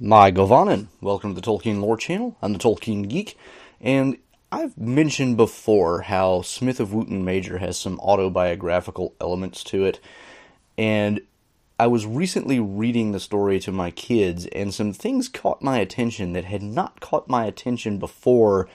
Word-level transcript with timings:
Mae 0.00 0.30
Govannen. 0.30 0.86
Welcome 1.00 1.34
to 1.34 1.40
the 1.40 1.44
Tolkien 1.44 1.80
Lore 1.80 1.96
Channel. 1.96 2.36
I'm 2.40 2.52
the 2.52 2.60
Tolkien 2.60 3.08
Geek, 3.08 3.36
and 3.80 4.16
I've 4.52 4.78
mentioned 4.78 5.36
before 5.36 6.02
how 6.02 6.42
Smith 6.42 6.78
of 6.78 6.94
Wootton 6.94 7.24
Major 7.24 7.58
has 7.58 7.76
some 7.76 7.98
autobiographical 7.98 9.16
elements 9.20 9.64
to 9.64 9.84
it, 9.84 9.98
and 10.76 11.20
I 11.80 11.88
was 11.88 12.06
recently 12.06 12.60
reading 12.60 13.10
the 13.10 13.18
story 13.18 13.58
to 13.58 13.72
my 13.72 13.90
kids, 13.90 14.46
and 14.46 14.72
some 14.72 14.92
things 14.92 15.28
caught 15.28 15.62
my 15.62 15.78
attention 15.78 16.32
that 16.34 16.44
had 16.44 16.62
not 16.62 17.00
caught 17.00 17.28
my 17.28 17.46
attention 17.46 17.98
before, 17.98 18.68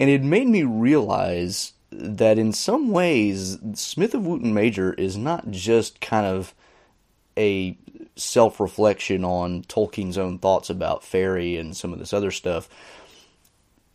and 0.00 0.08
it 0.08 0.22
made 0.22 0.48
me 0.48 0.62
realize 0.62 1.74
that 1.90 2.38
in 2.38 2.54
some 2.54 2.90
ways, 2.90 3.58
Smith 3.74 4.14
of 4.14 4.24
Wootton 4.24 4.54
Major 4.54 4.94
is 4.94 5.18
not 5.18 5.50
just 5.50 6.00
kind 6.00 6.24
of 6.24 6.54
a 7.36 7.76
self 8.16 8.60
reflection 8.60 9.24
on 9.24 9.62
Tolkien's 9.62 10.18
own 10.18 10.38
thoughts 10.38 10.70
about 10.70 11.04
fairy 11.04 11.56
and 11.56 11.76
some 11.76 11.92
of 11.92 11.98
this 11.98 12.12
other 12.12 12.30
stuff. 12.30 12.68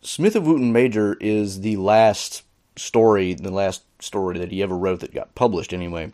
Smith 0.00 0.36
of 0.36 0.46
Wootton 0.46 0.72
Major 0.72 1.16
is 1.20 1.60
the 1.60 1.76
last 1.76 2.42
story, 2.76 3.34
the 3.34 3.50
last 3.50 3.82
story 4.00 4.38
that 4.38 4.52
he 4.52 4.62
ever 4.62 4.76
wrote 4.76 5.00
that 5.00 5.14
got 5.14 5.34
published 5.34 5.72
anyway. 5.72 6.12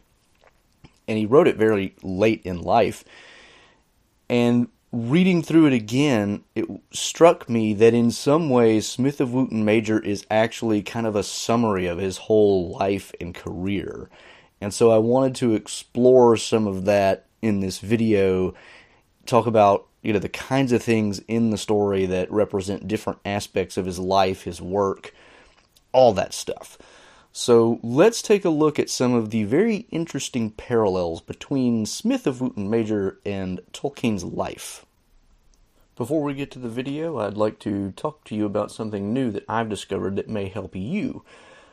And 1.07 1.19
he 1.19 1.27
wrote 1.27 1.49
it 1.49 1.57
very 1.57 1.95
late 2.03 2.43
in 2.45 2.63
life. 2.63 3.05
And 4.31 4.69
reading 4.91 5.43
through 5.43 5.67
it 5.67 5.73
again, 5.73 6.45
it 6.55 6.65
struck 6.93 7.49
me 7.49 7.75
that 7.75 7.93
in 7.93 8.11
some 8.11 8.49
ways, 8.49 8.89
Smith 8.89 9.21
of 9.21 9.35
Wootton 9.35 9.65
Major 9.65 9.99
is 9.99 10.25
actually 10.31 10.83
kind 10.83 11.07
of 11.07 11.15
a 11.15 11.23
summary 11.23 11.87
of 11.87 11.99
his 11.99 12.17
whole 12.17 12.71
life 12.71 13.13
and 13.21 13.35
career. 13.35 14.09
And 14.61 14.73
so 14.73 14.91
I 14.91 14.99
wanted 14.99 15.35
to 15.37 15.55
explore 15.55 16.37
some 16.39 16.67
of 16.67 16.87
that 16.87 17.27
in 17.45 17.61
this 17.61 17.79
video, 17.79 18.55
talk 19.27 19.47
about 19.47 19.87
you 20.03 20.13
know 20.13 20.19
the 20.19 20.29
kinds 20.29 20.73
of 20.73 20.83
things 20.83 21.21
in 21.29 21.51
the 21.51 21.59
story 21.59 22.07
that 22.07 22.31
represent 22.31 22.89
different 22.89 23.19
aspects 23.25 23.77
of 23.77 23.87
his 23.87 23.99
life, 23.99 24.43
his 24.43 24.61
work, 24.61 25.15
all 25.93 26.13
that 26.15 26.33
stuff. 26.33 26.79
So 27.33 27.81
let's 27.83 28.23
take 28.23 28.45
a 28.45 28.51
look 28.51 28.79
at 28.79 28.89
some 28.89 29.13
of 29.13 29.31
the 29.31 29.43
very 29.45 29.87
interesting 29.91 30.51
parallels 30.51 31.21
between 31.21 31.85
Smith 31.85 32.27
of 32.27 32.41
Wootton 32.41 32.71
Major 32.71 33.19
and 33.27 33.61
Tolkien's 33.73 34.23
life. 34.23 34.87
Before 35.97 36.23
we 36.23 36.35
get 36.35 36.51
to 36.53 36.59
the 36.59 36.69
video, 36.69 37.19
I'd 37.19 37.37
like 37.37 37.59
to 37.61 37.93
talk 37.93 38.25
to 38.25 38.35
you 38.35 38.47
about 38.47 38.73
something 38.73 39.13
new 39.13 39.31
that 39.33 39.45
I've 39.49 39.69
discovered 39.69 40.17
that 40.17 40.29
may 40.29 40.49
help 40.49 40.77
you. 40.77 41.25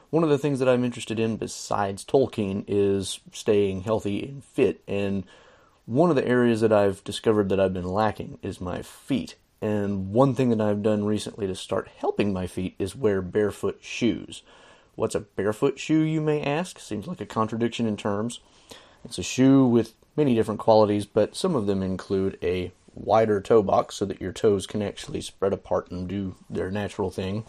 One 0.09 0.23
of 0.23 0.29
the 0.29 0.37
things 0.37 0.59
that 0.59 0.67
I'm 0.67 0.83
interested 0.83 1.19
in 1.19 1.37
besides 1.37 2.03
Tolkien 2.03 2.65
is 2.67 3.19
staying 3.31 3.81
healthy 3.81 4.23
and 4.23 4.43
fit, 4.43 4.81
and 4.87 5.23
one 5.91 6.09
of 6.09 6.15
the 6.15 6.25
areas 6.25 6.61
that 6.61 6.71
I've 6.71 7.03
discovered 7.03 7.49
that 7.49 7.59
I've 7.59 7.73
been 7.73 7.83
lacking 7.83 8.39
is 8.41 8.61
my 8.61 8.81
feet. 8.81 9.35
And 9.61 10.13
one 10.13 10.33
thing 10.33 10.49
that 10.49 10.61
I've 10.61 10.81
done 10.81 11.03
recently 11.03 11.47
to 11.47 11.53
start 11.53 11.89
helping 11.97 12.31
my 12.31 12.47
feet 12.47 12.75
is 12.79 12.95
wear 12.95 13.21
barefoot 13.21 13.79
shoes. 13.81 14.41
What's 14.95 15.15
a 15.15 15.19
barefoot 15.19 15.77
shoe, 15.77 15.99
you 15.99 16.21
may 16.21 16.41
ask? 16.43 16.79
Seems 16.79 17.07
like 17.07 17.19
a 17.19 17.25
contradiction 17.25 17.85
in 17.87 17.97
terms. 17.97 18.39
It's 19.03 19.17
a 19.17 19.23
shoe 19.23 19.65
with 19.65 19.93
many 20.15 20.33
different 20.33 20.61
qualities, 20.61 21.05
but 21.05 21.35
some 21.35 21.55
of 21.55 21.67
them 21.67 21.83
include 21.83 22.37
a 22.41 22.71
wider 22.95 23.41
toe 23.41 23.61
box 23.61 23.95
so 23.95 24.05
that 24.05 24.21
your 24.21 24.31
toes 24.31 24.65
can 24.65 24.81
actually 24.81 25.19
spread 25.19 25.51
apart 25.51 25.91
and 25.91 26.07
do 26.07 26.37
their 26.49 26.71
natural 26.71 27.11
thing, 27.11 27.43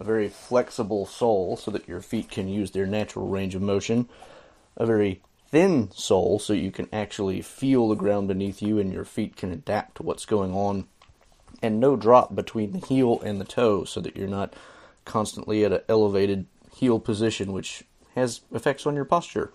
a 0.00 0.04
very 0.04 0.30
flexible 0.30 1.04
sole 1.04 1.58
so 1.58 1.70
that 1.70 1.86
your 1.86 2.00
feet 2.00 2.30
can 2.30 2.48
use 2.48 2.70
their 2.70 2.86
natural 2.86 3.28
range 3.28 3.54
of 3.54 3.60
motion, 3.60 4.08
a 4.74 4.86
very 4.86 5.20
thin 5.54 5.88
sole 5.92 6.40
so 6.40 6.52
you 6.52 6.72
can 6.72 6.88
actually 6.92 7.40
feel 7.40 7.88
the 7.88 7.94
ground 7.94 8.26
beneath 8.26 8.60
you 8.60 8.80
and 8.80 8.92
your 8.92 9.04
feet 9.04 9.36
can 9.36 9.52
adapt 9.52 9.94
to 9.94 10.02
what's 10.02 10.26
going 10.26 10.52
on. 10.52 10.84
And 11.62 11.78
no 11.78 11.94
drop 11.94 12.34
between 12.34 12.72
the 12.72 12.84
heel 12.84 13.20
and 13.20 13.40
the 13.40 13.44
toe 13.44 13.84
so 13.84 14.00
that 14.00 14.16
you're 14.16 14.26
not 14.26 14.52
constantly 15.04 15.64
at 15.64 15.72
an 15.72 15.82
elevated 15.88 16.46
heel 16.74 16.98
position, 16.98 17.52
which 17.52 17.84
has 18.16 18.40
effects 18.52 18.84
on 18.84 18.96
your 18.96 19.04
posture. 19.04 19.52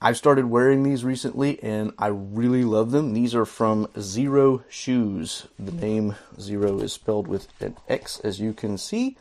I've 0.00 0.16
started 0.16 0.44
wearing 0.44 0.84
these 0.84 1.02
recently 1.02 1.60
and 1.64 1.90
I 1.98 2.06
really 2.06 2.62
love 2.62 2.92
them. 2.92 3.12
These 3.12 3.34
are 3.34 3.46
from 3.46 3.88
Xero 3.96 4.62
Shoes. 4.68 5.48
The 5.58 5.72
name 5.72 6.14
Zero 6.40 6.78
is 6.78 6.92
spelled 6.92 7.26
with 7.26 7.48
an 7.60 7.76
X, 7.88 8.20
as 8.20 8.38
you 8.38 8.52
can 8.52 8.78
see. 8.78 9.16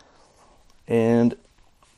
And 0.87 1.35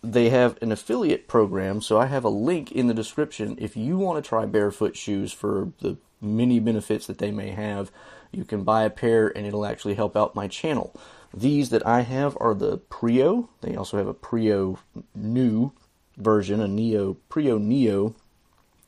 they 0.03 0.29
have 0.29 0.57
an 0.61 0.71
affiliate 0.71 1.27
program, 1.27 1.81
so 1.81 1.99
I 1.99 2.07
have 2.07 2.23
a 2.23 2.29
link 2.29 2.71
in 2.71 2.87
the 2.87 2.93
description. 2.93 3.55
If 3.59 3.77
you 3.77 3.97
want 3.97 4.23
to 4.23 4.27
try 4.27 4.45
barefoot 4.45 4.97
shoes 4.97 5.31
for 5.31 5.71
the 5.79 5.97
many 6.19 6.59
benefits 6.59 7.07
that 7.07 7.19
they 7.19 7.31
may 7.31 7.51
have, 7.51 7.91
you 8.31 8.43
can 8.45 8.63
buy 8.63 8.83
a 8.83 8.89
pair 8.89 9.27
and 9.35 9.45
it'll 9.45 9.65
actually 9.65 9.95
help 9.95 10.15
out 10.15 10.35
my 10.35 10.47
channel. 10.47 10.95
These 11.33 11.69
that 11.69 11.85
I 11.85 12.01
have 12.01 12.37
are 12.39 12.53
the 12.53 12.77
Prio. 12.77 13.49
They 13.61 13.75
also 13.75 13.97
have 13.97 14.07
a 14.07 14.13
Prio 14.13 14.77
New 15.13 15.71
version, 16.17 16.59
a 16.59 16.67
Neo 16.67 17.17
Prio 17.29 17.59
Neo, 17.59 18.15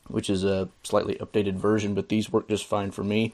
which 0.07 0.29
is 0.29 0.43
a 0.43 0.69
slightly 0.83 1.15
updated 1.15 1.55
version, 1.55 1.93
but 1.93 2.09
these 2.09 2.31
work 2.31 2.49
just 2.49 2.65
fine 2.65 2.91
for 2.91 3.03
me. 3.03 3.33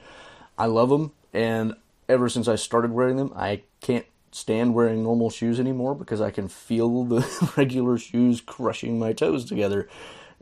I 0.58 0.66
love 0.66 0.90
them, 0.90 1.14
and 1.34 1.76
ever 2.08 2.28
since 2.28 2.48
I 2.48 2.56
started 2.56 2.92
wearing 2.92 3.18
them, 3.18 3.32
I 3.36 3.62
can't 3.82 4.06
stand 4.32 4.74
wearing 4.74 5.04
normal 5.04 5.30
shoes 5.30 5.60
anymore 5.60 5.96
because 5.96 6.22
I 6.22 6.32
can 6.32 6.48
feel 6.48 7.04
the 7.04 7.54
regular 7.58 7.98
shoes 7.98 8.42
crushing 8.42 9.00
my 9.00 9.14
toes 9.14 9.46
together, 9.46 9.88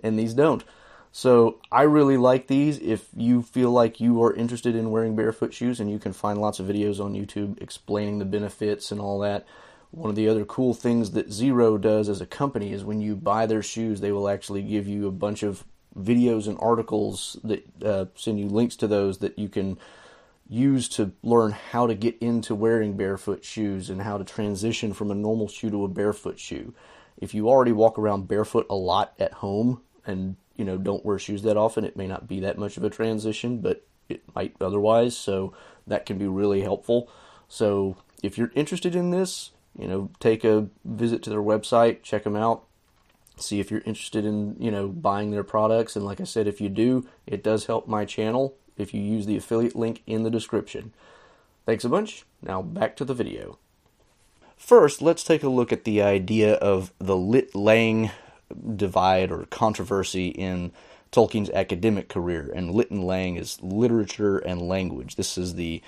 and 0.03 0.18
these 0.18 0.34
don't. 0.34 0.64
So 1.12 1.59
I 1.72 1.84
really 1.84 2.18
like 2.18 2.47
these. 2.47 2.78
If 2.80 3.08
you 3.16 3.42
feel 3.42 3.72
like 3.72 4.00
you 4.00 4.22
are 4.24 4.34
interested 4.34 4.76
in 4.76 4.92
wearing 4.92 5.16
barefoot 5.16 5.53
shoes, 5.53 5.80
and 5.80 5.90
you 5.90 6.00
can 6.00 6.14
find 6.14 6.40
lots 6.40 6.59
of 6.59 6.68
videos 6.68 7.03
on 7.03 7.14
YouTube 7.14 7.62
explaining 7.62 8.20
the 8.20 8.26
benefits 8.26 8.92
and 8.92 9.02
all 9.02 9.20
that. 9.20 9.46
One 9.92 10.09
of 10.09 10.16
the 10.16 10.28
other 10.28 10.46
cool 10.46 10.74
things 10.74 11.12
that 11.12 11.30
Xero 11.30 11.80
does 11.80 12.09
as 12.09 12.22
a 12.22 12.26
company 12.26 12.74
is 12.74 12.84
when 12.84 13.02
you 13.02 13.16
buy 13.16 13.46
their 13.46 13.64
shoes, 13.64 14.02
they 14.02 14.12
will 14.12 14.28
actually 14.30 14.62
give 14.62 14.88
you 14.88 15.08
a 15.08 15.12
bunch 15.12 15.44
of 15.44 15.64
videos 15.97 16.47
and 16.47 16.58
articles 16.62 17.38
that 17.44 17.66
uh, 17.84 18.06
send 18.16 18.40
you 18.40 18.47
links 18.47 18.76
to 18.76 18.88
those 18.88 19.20
that 19.20 19.40
you 19.40 19.50
can 19.50 19.78
use 20.50 20.88
to 20.88 21.12
learn 21.24 21.52
how 21.52 21.88
to 21.88 21.96
get 21.96 22.18
into 22.19 22.56
wearing 22.56 22.96
barefoot 22.96 23.44
shoes 23.44 23.90
and 23.90 24.02
how 24.02 24.18
to 24.18 24.24
transition 24.24 24.94
from 24.94 25.12
a 25.12 25.16
normal 25.16 25.47
shoe 25.47 25.69
to 25.69 25.84
a 25.84 25.90
barefoot 25.90 26.40
shoe. 26.40 26.74
If 27.18 27.34
you 27.34 27.50
already 27.50 27.72
walk 27.72 28.00
around 28.00 28.28
barefoot 28.28 28.68
a 28.69 28.75
lot 28.75 29.13
at 29.19 29.34
home 29.34 29.81
and 30.06 30.35
you 30.56 30.66
know 30.66 30.78
don't 30.78 31.06
wear 31.06 31.19
shoes 31.19 31.41
that 31.44 31.58
often, 31.58 31.84
it 31.84 31.97
may 31.97 32.08
not 32.08 32.28
be 32.28 32.40
that 32.41 32.58
much 32.58 32.78
of 32.78 32.84
a 32.84 32.90
transition, 32.90 33.59
but 33.59 33.85
it 34.08 34.24
might 34.35 34.56
otherwise. 34.62 35.18
So 35.18 35.53
that 35.85 36.06
can 36.06 36.18
be 36.18 36.28
really 36.28 36.62
helpful. 36.62 37.09
So 37.50 37.97
if 38.24 38.38
you're 38.38 38.52
interested 38.56 38.96
in 38.96 39.12
this, 39.12 39.52
you 39.78 39.88
know, 39.88 40.12
take 40.19 40.44
a 40.44 40.68
visit 40.85 41.24
to 41.24 41.29
their 41.29 41.41
website, 41.41 42.03
check 42.03 42.24
them 42.24 42.35
out, 42.35 42.64
see 43.38 43.59
if 43.59 43.69
you're 43.69 43.81
interested 43.81 44.25
in 44.25 44.56
you 44.59 44.72
know 44.72 44.88
buying 44.88 45.31
their 45.31 45.44
products. 45.44 45.96
And 45.96 46.06
like 46.06 46.22
I 46.22 46.25
said, 46.25 46.47
if 46.47 46.62
you 46.62 46.69
do, 46.69 47.06
it 47.25 47.44
does 47.44 47.66
help 47.66 47.88
my 47.88 48.06
channel 48.06 48.56
if 48.78 48.94
you 48.94 49.02
use 49.02 49.26
the 49.26 49.38
affiliate 49.38 49.76
link 49.76 50.02
in 50.06 50.24
the 50.24 50.30
description. 50.30 50.94
Thanks 51.66 51.84
a 51.84 51.90
bunch. 51.90 52.26
Now 52.42 52.62
back 52.62 52.96
to 52.98 53.06
the 53.06 53.14
video. 53.14 53.58
First, 54.56 55.02
let's 55.02 55.24
take 55.24 55.44
a 55.44 55.50
look 55.50 55.72
at 55.72 55.84
the 55.84 56.02
idea 56.02 56.56
of 56.56 56.92
the 56.98 57.16
Lit 57.16 57.54
Lang 57.54 58.12
divide 58.76 59.32
or 59.32 59.46
controversy 59.46 60.30
in 60.30 60.72
Tolkien's 61.12 61.50
academic 61.52 62.10
career. 62.10 62.52
And 62.56 62.72
Lit 62.72 62.90
and 62.90 63.04
Lang 63.04 63.36
is 63.36 63.62
literature 63.62 64.38
and 64.40 64.62
language. 64.62 65.16
This 65.16 65.38
is 65.38 65.56
the 65.56 65.82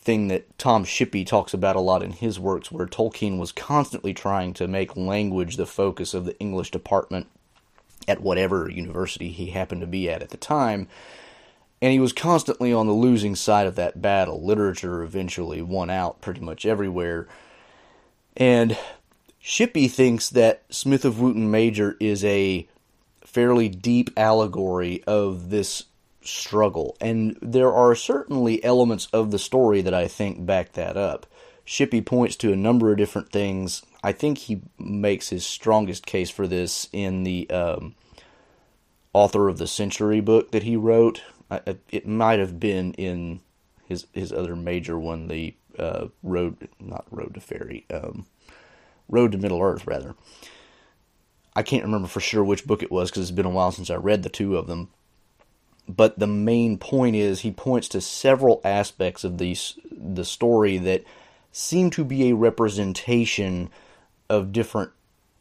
thing 0.00 0.28
that 0.28 0.58
Tom 0.58 0.84
Shippey 0.84 1.26
talks 1.26 1.52
about 1.52 1.76
a 1.76 1.80
lot 1.80 2.02
in 2.02 2.12
his 2.12 2.40
works, 2.40 2.72
where 2.72 2.86
Tolkien 2.86 3.38
was 3.38 3.52
constantly 3.52 4.14
trying 4.14 4.54
to 4.54 4.66
make 4.66 4.96
language 4.96 5.56
the 5.56 5.66
focus 5.66 6.14
of 6.14 6.24
the 6.24 6.38
English 6.38 6.70
department 6.70 7.26
at 8.06 8.22
whatever 8.22 8.70
university 8.70 9.28
he 9.28 9.50
happened 9.50 9.82
to 9.82 9.86
be 9.86 10.08
at 10.08 10.22
at 10.22 10.30
the 10.30 10.36
time 10.36 10.88
and 11.80 11.92
he 11.92 12.00
was 12.00 12.12
constantly 12.12 12.72
on 12.72 12.86
the 12.86 12.92
losing 12.92 13.36
side 13.36 13.66
of 13.66 13.76
that 13.76 14.02
battle. 14.02 14.44
Literature 14.44 15.02
eventually 15.02 15.62
won 15.62 15.90
out 15.90 16.20
pretty 16.20 16.40
much 16.40 16.66
everywhere. 16.66 17.28
And 18.36 18.76
Shippey 19.42 19.90
thinks 19.90 20.28
that 20.30 20.62
Smith 20.70 21.04
of 21.04 21.20
Wootton 21.20 21.50
Major 21.50 21.96
is 22.00 22.24
a 22.24 22.66
fairly 23.24 23.68
deep 23.68 24.10
allegory 24.16 25.02
of 25.06 25.50
this 25.50 25.84
struggle. 26.22 26.96
And 27.00 27.38
there 27.40 27.72
are 27.72 27.94
certainly 27.94 28.62
elements 28.64 29.06
of 29.12 29.30
the 29.30 29.38
story 29.38 29.80
that 29.82 29.94
I 29.94 30.08
think 30.08 30.44
back 30.44 30.72
that 30.72 30.96
up. 30.96 31.26
Shippey 31.66 32.04
points 32.04 32.34
to 32.36 32.52
a 32.52 32.56
number 32.56 32.90
of 32.90 32.98
different 32.98 33.30
things. 33.30 33.82
I 34.02 34.12
think 34.12 34.38
he 34.38 34.62
makes 34.78 35.28
his 35.28 35.44
strongest 35.44 36.06
case 36.06 36.30
for 36.30 36.46
this 36.46 36.88
in 36.92 37.24
the 37.24 37.48
um, 37.50 37.94
Author 39.12 39.48
of 39.48 39.58
the 39.58 39.66
Century 39.66 40.20
book 40.20 40.50
that 40.52 40.62
he 40.62 40.76
wrote, 40.76 41.22
it 41.50 42.06
might 42.06 42.38
have 42.38 42.60
been 42.60 42.94
in 42.94 43.40
his 43.86 44.06
his 44.12 44.32
other 44.32 44.56
major 44.56 44.98
one, 44.98 45.28
the 45.28 45.54
uh, 45.78 46.08
road 46.22 46.68
not 46.80 47.06
road 47.10 47.34
to 47.34 47.40
fairy, 47.40 47.86
um, 47.92 48.26
road 49.08 49.32
to 49.32 49.38
Middle 49.38 49.62
Earth 49.62 49.86
rather. 49.86 50.14
I 51.56 51.62
can't 51.62 51.84
remember 51.84 52.08
for 52.08 52.20
sure 52.20 52.44
which 52.44 52.66
book 52.66 52.82
it 52.82 52.92
was 52.92 53.10
because 53.10 53.22
it's 53.22 53.30
been 53.36 53.46
a 53.46 53.50
while 53.50 53.72
since 53.72 53.90
I 53.90 53.96
read 53.96 54.22
the 54.22 54.28
two 54.28 54.56
of 54.56 54.66
them. 54.66 54.90
but 55.88 56.18
the 56.18 56.26
main 56.26 56.78
point 56.78 57.16
is 57.16 57.40
he 57.40 57.50
points 57.50 57.88
to 57.88 58.00
several 58.00 58.60
aspects 58.64 59.24
of 59.24 59.38
these 59.38 59.78
the 59.90 60.24
story 60.24 60.78
that 60.78 61.02
seem 61.52 61.90
to 61.90 62.04
be 62.04 62.28
a 62.28 62.36
representation 62.36 63.70
of 64.28 64.52
different 64.52 64.92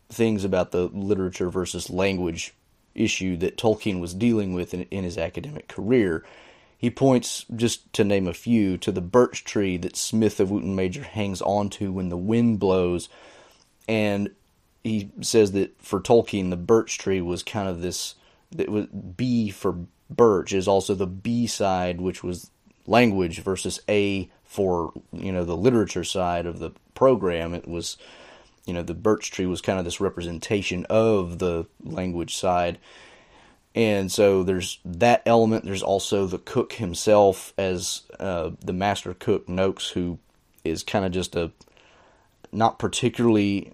things 0.10 0.46
about 0.46 0.72
the 0.72 0.86
literature 0.88 1.50
versus 1.50 1.90
language 1.90 2.54
issue 2.98 3.38
that 3.38 3.58
Tolkien 3.58 4.00
was 4.00 4.14
dealing 4.14 4.54
with 4.54 4.74
in, 4.74 4.84
in 4.92 5.04
his 5.04 5.18
academic 5.18 5.68
career. 5.68 6.26
He 6.78 6.92
points, 6.92 7.46
just 7.56 7.92
to 7.94 8.04
name 8.04 8.28
a 8.28 8.34
few, 8.34 8.78
to 8.80 8.92
the 8.92 9.02
birch 9.02 9.44
tree 9.44 9.78
that 9.78 9.96
Smith 9.96 10.40
of 10.40 10.52
Wootton 10.52 10.76
Major 10.76 11.04
hangs 11.04 11.42
onto 11.42 11.92
when 11.92 12.10
the 12.10 12.18
wind 12.18 12.60
blows. 12.60 13.10
And 13.88 14.32
he 14.84 15.10
says 15.22 15.54
that 15.54 15.82
for 15.82 16.00
Tolkien, 16.00 16.50
the 16.50 16.56
birch 16.56 16.98
tree 16.98 17.22
was 17.22 17.42
kind 17.42 17.68
of 17.68 17.82
this, 17.82 18.16
that 18.52 18.70
was 18.70 18.86
B 18.86 19.50
for 19.50 19.76
birch 20.10 20.54
is 20.54 20.68
also 20.68 20.94
the 20.94 21.08
B 21.08 21.48
side, 21.48 22.00
which 22.00 22.24
was 22.24 22.52
language, 22.86 23.40
versus 23.42 23.82
A 23.90 24.30
for, 24.46 24.94
you 25.12 25.32
know, 25.32 25.44
the 25.44 25.58
literature 25.58 26.04
side 26.04 26.46
of 26.46 26.60
the 26.60 26.72
program. 26.94 27.54
It 27.54 27.68
was, 27.68 27.98
you 28.68 28.74
know, 28.74 28.84
the 28.84 28.94
birch 28.94 29.32
tree 29.32 29.48
was 29.48 29.62
kind 29.62 29.80
of 29.80 29.86
this 29.86 30.00
representation 30.00 30.86
of 30.90 31.40
the 31.40 31.66
language 31.84 32.36
side 32.36 32.78
and 33.78 34.12
so 34.12 34.42
there's 34.42 34.80
that 34.86 35.22
element. 35.28 35.64
There's 35.64 35.84
also 35.84 36.26
the 36.26 36.40
cook 36.40 36.74
himself 36.74 37.54
as 37.60 38.02
uh, 38.20 38.50
the 38.66 38.74
master 38.74 39.14
cook 39.14 39.48
Noakes, 39.48 39.90
who 39.90 40.18
is 40.64 40.82
kind 40.82 41.06
of 41.06 41.12
just 41.12 41.36
a 41.36 41.52
not 42.52 42.80
particularly 42.80 43.74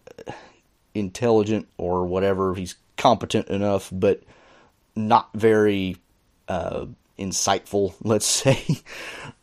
intelligent 0.93 1.69
or 1.77 2.05
whatever. 2.05 2.53
He's 2.53 2.75
competent 2.97 3.47
enough, 3.47 3.89
but 3.93 4.23
not 4.93 5.29
very 5.33 5.95
uh, 6.49 6.87
insightful, 7.17 7.95
let's 8.03 8.25
say. 8.25 8.63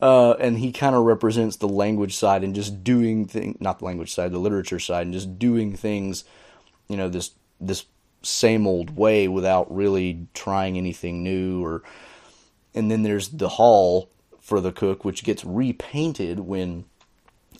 Uh, 0.01 0.31
and 0.33 0.57
he 0.57 0.71
kind 0.71 0.95
of 0.95 1.03
represents 1.03 1.57
the 1.57 1.67
language 1.67 2.15
side 2.15 2.43
and 2.43 2.55
just 2.55 2.83
doing 2.83 3.27
things, 3.27 3.57
not 3.59 3.79
the 3.79 3.85
language 3.85 4.13
side, 4.13 4.31
the 4.31 4.39
literature 4.39 4.79
side, 4.79 5.05
and 5.05 5.13
just 5.13 5.37
doing 5.37 5.75
things, 5.75 6.23
you 6.87 6.97
know, 6.97 7.09
this 7.09 7.31
this 7.59 7.85
same 8.23 8.67
old 8.67 8.95
way 8.95 9.27
without 9.27 9.73
really 9.73 10.27
trying 10.33 10.77
anything 10.77 11.23
new 11.23 11.63
or 11.63 11.83
and 12.73 12.89
then 12.89 13.03
there's 13.03 13.29
the 13.29 13.49
hall 13.49 14.09
for 14.39 14.61
the 14.61 14.71
cook 14.71 15.03
which 15.03 15.23
gets 15.23 15.43
repainted 15.43 16.39
when 16.39 16.85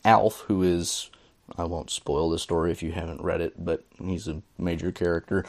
Alf 0.04 0.44
who 0.46 0.62
is 0.62 1.10
I 1.56 1.64
won't 1.64 1.90
spoil 1.90 2.30
the 2.30 2.38
story 2.38 2.70
if 2.70 2.82
you 2.82 2.92
haven't 2.92 3.22
read 3.22 3.40
it 3.40 3.64
but 3.64 3.84
he's 4.00 4.28
a 4.28 4.42
major 4.56 4.92
character 4.92 5.44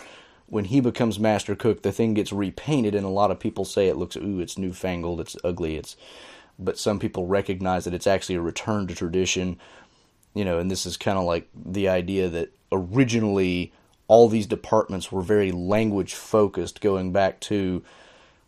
when 0.54 0.66
he 0.66 0.80
becomes 0.80 1.20
master 1.20 1.56
cook 1.56 1.82
the 1.82 1.92
thing 1.92 2.14
gets 2.14 2.32
repainted 2.32 2.96
and 2.96 3.06
a 3.06 3.10
lot 3.10 3.32
of 3.32 3.40
people 3.40 3.66
say 3.66 3.88
it 3.88 3.98
looks 3.98 4.16
ooh 4.16 4.40
it's 4.40 4.58
newfangled 4.58 5.20
it's 5.20 5.36
ugly 5.44 5.76
it's 5.76 5.96
but 6.60 6.78
some 6.78 7.00
people 7.00 7.26
recognize 7.26 7.86
that 7.86 7.94
it's 7.94 8.08
actually 8.08 8.36
a 8.36 8.42
return 8.42 8.88
to 8.88 8.96
tradition 8.96 9.58
you 10.34 10.46
know 10.46 10.60
and 10.60 10.70
this 10.70 10.86
is 10.86 10.98
kind 10.98 11.18
of 11.18 11.24
like 11.24 11.48
the 11.56 11.88
idea 11.88 12.30
that 12.30 12.54
originally 12.72 13.72
all 14.08 14.28
these 14.28 14.48
departments 14.48 15.12
were 15.12 15.22
very 15.22 15.52
language 15.52 16.14
focused, 16.14 16.82
going 16.82 17.12
back 17.12 17.40
to 17.40 17.84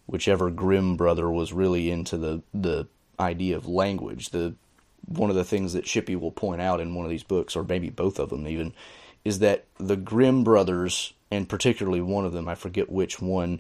whichever 0.06 0.50
Grimm 0.52 0.96
brother 0.96 1.30
was 1.30 1.54
really 1.54 1.90
into 1.90 2.18
the 2.18 2.42
the 2.54 2.88
idea 3.20 3.56
of 3.56 3.68
language. 3.68 4.30
The 4.30 4.56
one 5.08 5.30
of 5.30 5.36
the 5.36 5.44
things 5.44 5.74
that 5.74 5.86
Shippey 5.86 6.20
will 6.20 6.32
point 6.32 6.62
out 6.62 6.82
in 6.82 6.96
one 6.96 7.06
of 7.06 7.12
these 7.12 7.24
books, 7.24 7.56
or 7.56 7.64
maybe 7.64 7.90
both 7.90 8.20
of 8.20 8.30
them 8.30 8.48
even, 8.48 8.74
is 9.26 9.40
that 9.40 9.66
the 9.78 9.98
Grimm 9.98 10.44
brothers, 10.44 11.14
and 11.32 11.50
particularly 11.50 12.02
one 12.02 12.26
of 12.26 12.32
them, 12.32 12.48
I 12.48 12.56
forget 12.56 12.92
which 12.92 13.20
one, 13.20 13.60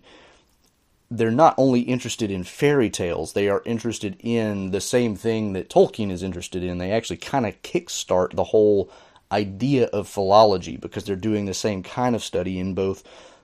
they're 1.11 1.31
not 1.31 1.55
only 1.57 1.81
interested 1.81 2.31
in 2.31 2.43
fairy 2.43 2.89
tales, 2.89 3.33
they 3.33 3.49
are 3.49 3.61
interested 3.65 4.15
in 4.19 4.71
the 4.71 4.81
same 4.81 5.15
thing 5.15 5.53
that 5.53 5.69
Tolkien 5.69 6.11
is 6.11 6.23
interested 6.23 6.63
in. 6.63 6.77
They 6.77 6.91
actually 6.91 7.17
kind 7.17 7.45
of 7.45 7.61
kickstart 7.63 8.35
the 8.35 8.45
whole 8.45 8.89
idea 9.31 9.87
of 9.87 10.07
philology 10.07 10.77
because 10.77 11.03
they're 11.03 11.15
doing 11.15 11.45
the 11.45 11.53
same 11.53 11.83
kind 11.83 12.15
of 12.15 12.23
study 12.23 12.59
in 12.59 12.73
both 12.73 13.03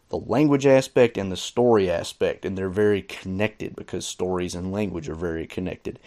the 0.09 0.17
language 0.17 0.65
aspect 0.65 1.17
and 1.17 1.31
the 1.31 1.38
story 1.38 1.89
aspect, 1.89 2.45
and 2.45 2.57
they're 2.57 2.69
very 2.69 3.01
connected 3.01 3.75
because 3.75 4.06
stories 4.06 4.53
and 4.53 4.71
language 4.71 5.09
are 5.09 5.15
very 5.15 5.47
connected. 5.47 6.00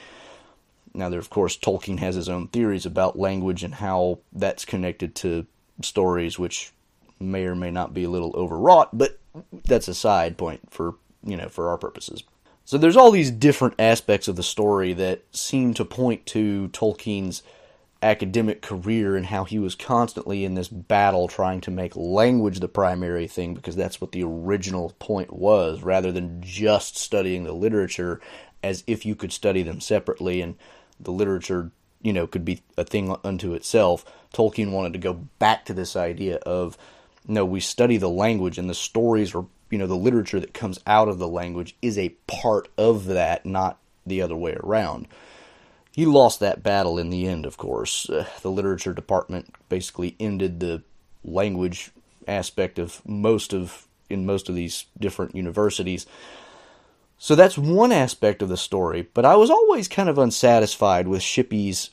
Now, 0.92 1.08
there, 1.08 1.18
of 1.18 1.30
course, 1.30 1.56
Tolkien 1.56 1.98
has 1.98 2.14
his 2.14 2.28
own 2.28 2.48
theories 2.48 2.86
about 2.86 3.18
language 3.18 3.64
and 3.64 3.74
how 3.74 4.20
that's 4.32 4.64
connected 4.64 5.14
to 5.16 5.46
stories, 5.82 6.38
which 6.38 6.72
may 7.20 7.44
or 7.44 7.54
may 7.54 7.70
not 7.70 7.94
be 7.94 8.04
a 8.04 8.10
little 8.10 8.34
overwrought, 8.34 8.96
but 8.96 9.18
that's 9.64 9.88
a 9.88 9.94
side 9.94 10.36
point 10.36 10.60
for 10.70 10.96
you 11.24 11.36
know 11.36 11.48
for 11.48 11.68
our 11.68 11.78
purposes. 11.78 12.22
So 12.64 12.78
there's 12.78 12.96
all 12.96 13.10
these 13.10 13.30
different 13.30 13.74
aspects 13.78 14.26
of 14.26 14.36
the 14.36 14.42
story 14.42 14.94
that 14.94 15.24
seem 15.32 15.74
to 15.74 15.84
point 15.84 16.24
to 16.26 16.68
Tolkien's 16.68 17.42
academic 18.04 18.60
career 18.60 19.16
and 19.16 19.26
how 19.26 19.44
he 19.44 19.58
was 19.58 19.74
constantly 19.74 20.44
in 20.44 20.54
this 20.54 20.68
battle 20.68 21.26
trying 21.26 21.60
to 21.62 21.70
make 21.70 21.96
language 21.96 22.60
the 22.60 22.68
primary 22.68 23.26
thing 23.26 23.54
because 23.54 23.76
that's 23.76 23.98
what 23.98 24.12
the 24.12 24.22
original 24.22 24.94
point 24.98 25.32
was 25.32 25.82
rather 25.82 26.12
than 26.12 26.42
just 26.42 26.98
studying 26.98 27.44
the 27.44 27.52
literature 27.52 28.20
as 28.62 28.84
if 28.86 29.06
you 29.06 29.14
could 29.14 29.32
study 29.32 29.62
them 29.62 29.80
separately 29.80 30.42
and 30.42 30.54
the 31.00 31.10
literature 31.10 31.70
you 32.04 32.12
know 32.12 32.28
could 32.28 32.44
be 32.44 32.62
a 32.76 32.84
thing 32.84 33.16
unto 33.24 33.54
itself 33.54 34.04
tolkien 34.32 34.70
wanted 34.70 34.92
to 34.92 34.98
go 35.00 35.14
back 35.40 35.64
to 35.64 35.74
this 35.74 35.96
idea 35.96 36.36
of 36.46 36.78
no 37.26 37.44
we 37.44 37.58
study 37.58 37.96
the 37.96 38.08
language 38.08 38.58
and 38.58 38.70
the 38.70 38.74
stories 38.74 39.34
or 39.34 39.46
you 39.70 39.78
know 39.78 39.88
the 39.88 39.96
literature 39.96 40.38
that 40.38 40.54
comes 40.54 40.78
out 40.86 41.08
of 41.08 41.18
the 41.18 41.28
language 41.28 41.74
is 41.82 41.98
a 41.98 42.14
part 42.28 42.68
of 42.78 43.06
that 43.06 43.44
not 43.44 43.78
the 44.06 44.22
other 44.22 44.36
way 44.36 44.56
around 44.62 45.08
he 45.94 46.06
lost 46.06 46.40
that 46.40 46.64
battle 46.64 46.98
in 46.98 47.10
the 47.10 47.28
end, 47.28 47.46
of 47.46 47.56
course. 47.56 48.10
Uh, 48.10 48.26
the 48.42 48.50
literature 48.50 48.92
department 48.92 49.54
basically 49.68 50.16
ended 50.18 50.58
the 50.58 50.82
language 51.22 51.92
aspect 52.26 52.80
of 52.80 53.00
most 53.06 53.54
of 53.54 53.86
in 54.10 54.26
most 54.26 54.48
of 54.48 54.56
these 54.56 54.86
different 54.98 55.36
universities. 55.36 56.04
So 57.18 57.34
that's 57.34 57.56
one 57.56 57.92
aspect 57.92 58.42
of 58.42 58.48
the 58.48 58.56
story, 58.56 59.08
but 59.14 59.24
I 59.24 59.36
was 59.36 59.50
always 59.50 59.88
kind 59.88 60.08
of 60.08 60.18
unsatisfied 60.18 61.08
with 61.08 61.22
Shippey's 61.22 61.90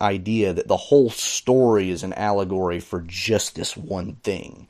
idea 0.00 0.52
that 0.52 0.68
the 0.68 0.76
whole 0.76 1.10
story 1.10 1.90
is 1.90 2.02
an 2.02 2.12
allegory 2.12 2.80
for 2.80 3.00
just 3.06 3.56
this 3.56 3.76
one 3.76 4.16
thing. 4.16 4.68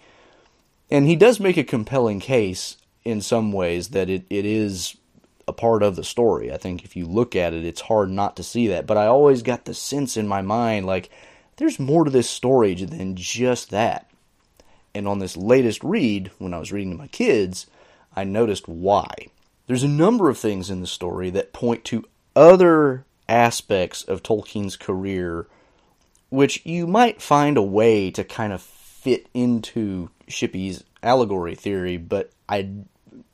And 0.90 1.06
he 1.06 1.16
does 1.16 1.38
make 1.38 1.56
a 1.56 1.64
compelling 1.64 2.20
case 2.20 2.78
in 3.04 3.20
some 3.20 3.52
ways 3.52 3.88
that 3.88 4.08
it, 4.08 4.24
it 4.30 4.44
is 4.44 4.96
a 5.46 5.52
part 5.52 5.82
of 5.82 5.96
the 5.96 6.04
story. 6.04 6.52
I 6.52 6.56
think 6.56 6.84
if 6.84 6.96
you 6.96 7.06
look 7.06 7.36
at 7.36 7.52
it, 7.52 7.64
it's 7.64 7.80
hard 7.80 8.10
not 8.10 8.36
to 8.36 8.42
see 8.42 8.68
that. 8.68 8.86
But 8.86 8.96
I 8.96 9.06
always 9.06 9.42
got 9.42 9.64
the 9.64 9.74
sense 9.74 10.16
in 10.16 10.28
my 10.28 10.42
mind 10.42 10.86
like 10.86 11.10
there's 11.56 11.78
more 11.78 12.04
to 12.04 12.10
this 12.10 12.30
story 12.30 12.74
than 12.74 13.16
just 13.16 13.70
that. 13.70 14.10
And 14.94 15.06
on 15.06 15.18
this 15.18 15.36
latest 15.36 15.82
read, 15.84 16.30
when 16.38 16.54
I 16.54 16.58
was 16.58 16.72
reading 16.72 16.92
to 16.92 16.98
my 16.98 17.08
kids, 17.08 17.66
I 18.14 18.24
noticed 18.24 18.68
why. 18.68 19.28
There's 19.68 19.84
a 19.84 19.88
number 19.88 20.28
of 20.28 20.38
things 20.38 20.68
in 20.70 20.80
the 20.80 20.86
story 20.88 21.30
that 21.30 21.52
point 21.52 21.84
to 21.84 22.04
other 22.34 23.04
aspects 23.28 24.02
of 24.02 24.24
Tolkien's 24.24 24.76
career 24.76 25.46
which 26.30 26.64
you 26.66 26.86
might 26.86 27.22
find 27.22 27.56
a 27.56 27.62
way 27.62 28.10
to 28.10 28.24
kind 28.24 28.52
of 28.52 28.60
fit 28.60 29.28
into 29.32 30.10
Shippey's 30.26 30.84
allegory 31.02 31.54
theory, 31.54 31.96
but 31.96 32.30
I 32.48 32.68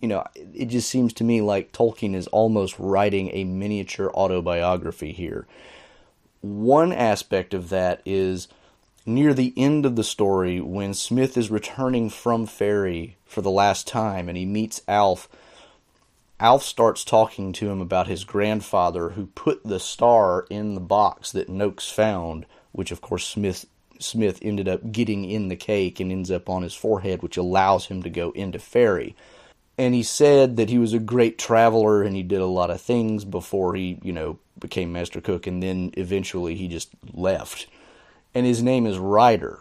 you 0.00 0.08
know, 0.08 0.24
it 0.34 0.66
just 0.66 0.90
seems 0.90 1.12
to 1.14 1.24
me 1.24 1.40
like 1.40 1.72
Tolkien 1.72 2.14
is 2.14 2.26
almost 2.26 2.78
writing 2.78 3.30
a 3.32 3.44
miniature 3.44 4.10
autobiography 4.10 5.12
here. 5.12 5.46
One 6.42 6.92
aspect 6.92 7.54
of 7.54 7.70
that 7.70 8.02
is 8.04 8.48
near 9.06 9.32
the 9.32 9.54
end 9.56 9.86
of 9.86 9.96
the 9.96 10.04
story 10.04 10.60
when 10.60 10.92
Smith 10.92 11.38
is 11.38 11.50
returning 11.50 12.10
from 12.10 12.46
Faerie 12.46 13.16
for 13.24 13.40
the 13.40 13.50
last 13.50 13.86
time 13.86 14.28
and 14.28 14.36
he 14.36 14.44
meets 14.44 14.82
Alf. 14.86 15.28
Alf 16.44 16.62
starts 16.62 17.04
talking 17.04 17.52
to 17.54 17.70
him 17.70 17.80
about 17.80 18.06
his 18.06 18.24
grandfather 18.24 19.10
who 19.10 19.26
put 19.26 19.64
the 19.64 19.80
star 19.80 20.46
in 20.50 20.74
the 20.74 20.80
box 20.80 21.32
that 21.32 21.48
Noakes 21.48 21.90
found, 21.90 22.44
which 22.72 22.90
of 22.90 23.00
course 23.00 23.26
Smith 23.26 23.66
Smith 23.98 24.38
ended 24.42 24.68
up 24.68 24.92
getting 24.92 25.24
in 25.24 25.48
the 25.48 25.56
cake 25.56 26.00
and 26.00 26.12
ends 26.12 26.30
up 26.30 26.50
on 26.50 26.62
his 26.62 26.74
forehead, 26.74 27.22
which 27.22 27.36
allows 27.36 27.86
him 27.86 28.02
to 28.02 28.10
go 28.10 28.30
into 28.32 28.58
Faerie 28.58 29.16
and 29.76 29.94
he 29.94 30.02
said 30.02 30.56
that 30.56 30.70
he 30.70 30.78
was 30.78 30.92
a 30.92 30.98
great 30.98 31.38
traveler 31.38 32.02
and 32.02 32.14
he 32.14 32.22
did 32.22 32.40
a 32.40 32.46
lot 32.46 32.70
of 32.70 32.80
things 32.80 33.24
before 33.24 33.74
he, 33.74 33.98
you 34.02 34.12
know, 34.12 34.38
became 34.58 34.92
master 34.92 35.20
cook 35.20 35.46
and 35.46 35.62
then 35.62 35.92
eventually 35.96 36.54
he 36.54 36.68
just 36.68 36.90
left. 37.12 37.66
And 38.34 38.46
his 38.46 38.62
name 38.62 38.86
is 38.86 38.98
Ryder. 38.98 39.60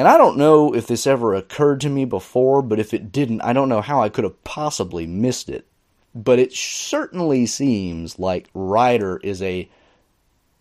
And 0.00 0.08
I 0.08 0.16
don't 0.16 0.38
know 0.38 0.74
if 0.74 0.86
this 0.86 1.06
ever 1.06 1.34
occurred 1.34 1.82
to 1.82 1.90
me 1.90 2.06
before, 2.06 2.62
but 2.62 2.80
if 2.80 2.94
it 2.94 3.12
didn't, 3.12 3.42
I 3.42 3.52
don't 3.52 3.68
know 3.68 3.82
how 3.82 4.00
I 4.00 4.08
could 4.08 4.24
have 4.24 4.42
possibly 4.44 5.06
missed 5.06 5.50
it. 5.50 5.66
But 6.14 6.38
it 6.38 6.54
certainly 6.54 7.44
seems 7.44 8.18
like 8.18 8.48
Ryder 8.54 9.18
is 9.18 9.42
a 9.42 9.68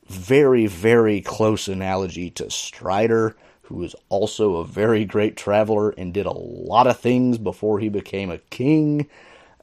very, 0.10 0.68
very 0.68 1.22
close 1.22 1.70
analogy 1.70 2.30
to 2.32 2.52
Strider 2.52 3.38
who 3.62 3.82
is 3.82 3.96
also 4.10 4.58
a 4.58 4.66
very 4.66 5.06
great 5.06 5.38
traveler 5.38 5.92
and 5.92 6.14
did 6.14 6.26
a 6.26 6.38
lot 6.38 6.86
of 6.86 7.00
things 7.00 7.38
before 7.38 7.80
he 7.80 7.88
became 7.88 8.30
a 8.30 8.40
king. 8.40 9.08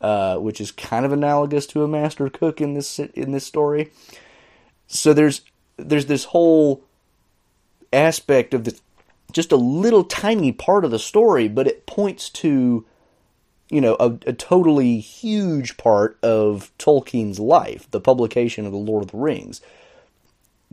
uh, 0.00 0.38
which 0.38 0.58
is 0.58 0.70
kind 0.70 1.04
of 1.04 1.12
analogous 1.12 1.66
to 1.66 1.84
a 1.84 1.88
master 1.88 2.30
cook 2.30 2.62
in 2.62 2.72
this 2.72 2.98
in 2.98 3.32
this 3.32 3.44
story. 3.44 3.90
So 4.86 5.12
there's 5.12 5.42
there's 5.76 6.06
this 6.06 6.24
whole 6.24 6.82
aspect 7.92 8.54
of 8.54 8.64
the 8.64 8.78
just 9.36 9.52
a 9.52 9.56
little 9.56 10.02
tiny 10.02 10.50
part 10.50 10.84
of 10.84 10.90
the 10.90 10.98
story, 10.98 11.46
but 11.46 11.68
it 11.68 11.86
points 11.86 12.28
to 12.30 12.84
you 13.68 13.80
know 13.80 13.96
a, 14.00 14.18
a 14.26 14.32
totally 14.32 14.98
huge 14.98 15.76
part 15.76 16.18
of 16.22 16.72
Tolkien's 16.78 17.38
life, 17.38 17.88
the 17.92 18.00
publication 18.00 18.66
of 18.66 18.72
the 18.72 18.78
Lord 18.78 19.04
of 19.04 19.12
the 19.12 19.18
Rings 19.18 19.60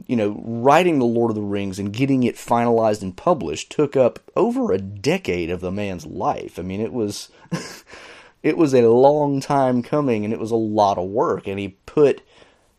you 0.07 0.15
know, 0.15 0.41
writing 0.43 0.99
The 0.99 1.05
Lord 1.05 1.31
of 1.31 1.35
the 1.35 1.41
Rings 1.41 1.79
and 1.79 1.93
getting 1.93 2.23
it 2.23 2.35
finalized 2.35 3.01
and 3.01 3.15
published 3.15 3.71
took 3.71 3.95
up 3.95 4.19
over 4.35 4.71
a 4.71 4.79
decade 4.79 5.49
of 5.49 5.61
the 5.61 5.71
man's 5.71 6.05
life. 6.05 6.57
I 6.57 6.63
mean, 6.63 6.81
it 6.81 6.93
was 6.93 7.29
it 8.43 8.57
was 8.57 8.73
a 8.73 8.87
long 8.87 9.39
time 9.39 9.83
coming 9.83 10.25
and 10.25 10.33
it 10.33 10.39
was 10.39 10.51
a 10.51 10.55
lot 10.55 10.97
of 10.97 11.09
work 11.09 11.47
and 11.47 11.59
he 11.59 11.77
put 11.85 12.21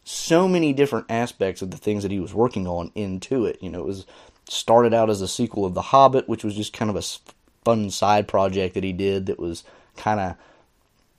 so 0.02 0.46
many 0.46 0.72
different 0.72 1.06
aspects 1.08 1.62
of 1.62 1.70
the 1.70 1.78
things 1.78 2.02
that 2.02 2.12
he 2.12 2.20
was 2.20 2.34
working 2.34 2.66
on 2.66 2.90
into 2.94 3.46
it. 3.46 3.58
You 3.62 3.70
know, 3.70 3.80
it 3.80 3.86
was 3.86 4.06
started 4.48 4.94
out 4.94 5.10
as 5.10 5.20
a 5.20 5.28
sequel 5.28 5.64
of 5.64 5.74
The 5.74 5.82
Hobbit, 5.82 6.28
which 6.28 6.44
was 6.44 6.54
just 6.54 6.72
kind 6.72 6.90
of 6.90 6.96
a 6.96 7.02
fun 7.64 7.90
side 7.90 8.28
project 8.28 8.74
that 8.74 8.84
he 8.84 8.92
did 8.92 9.26
that 9.26 9.38
was 9.38 9.64
kind 9.96 10.20
of 10.20 10.36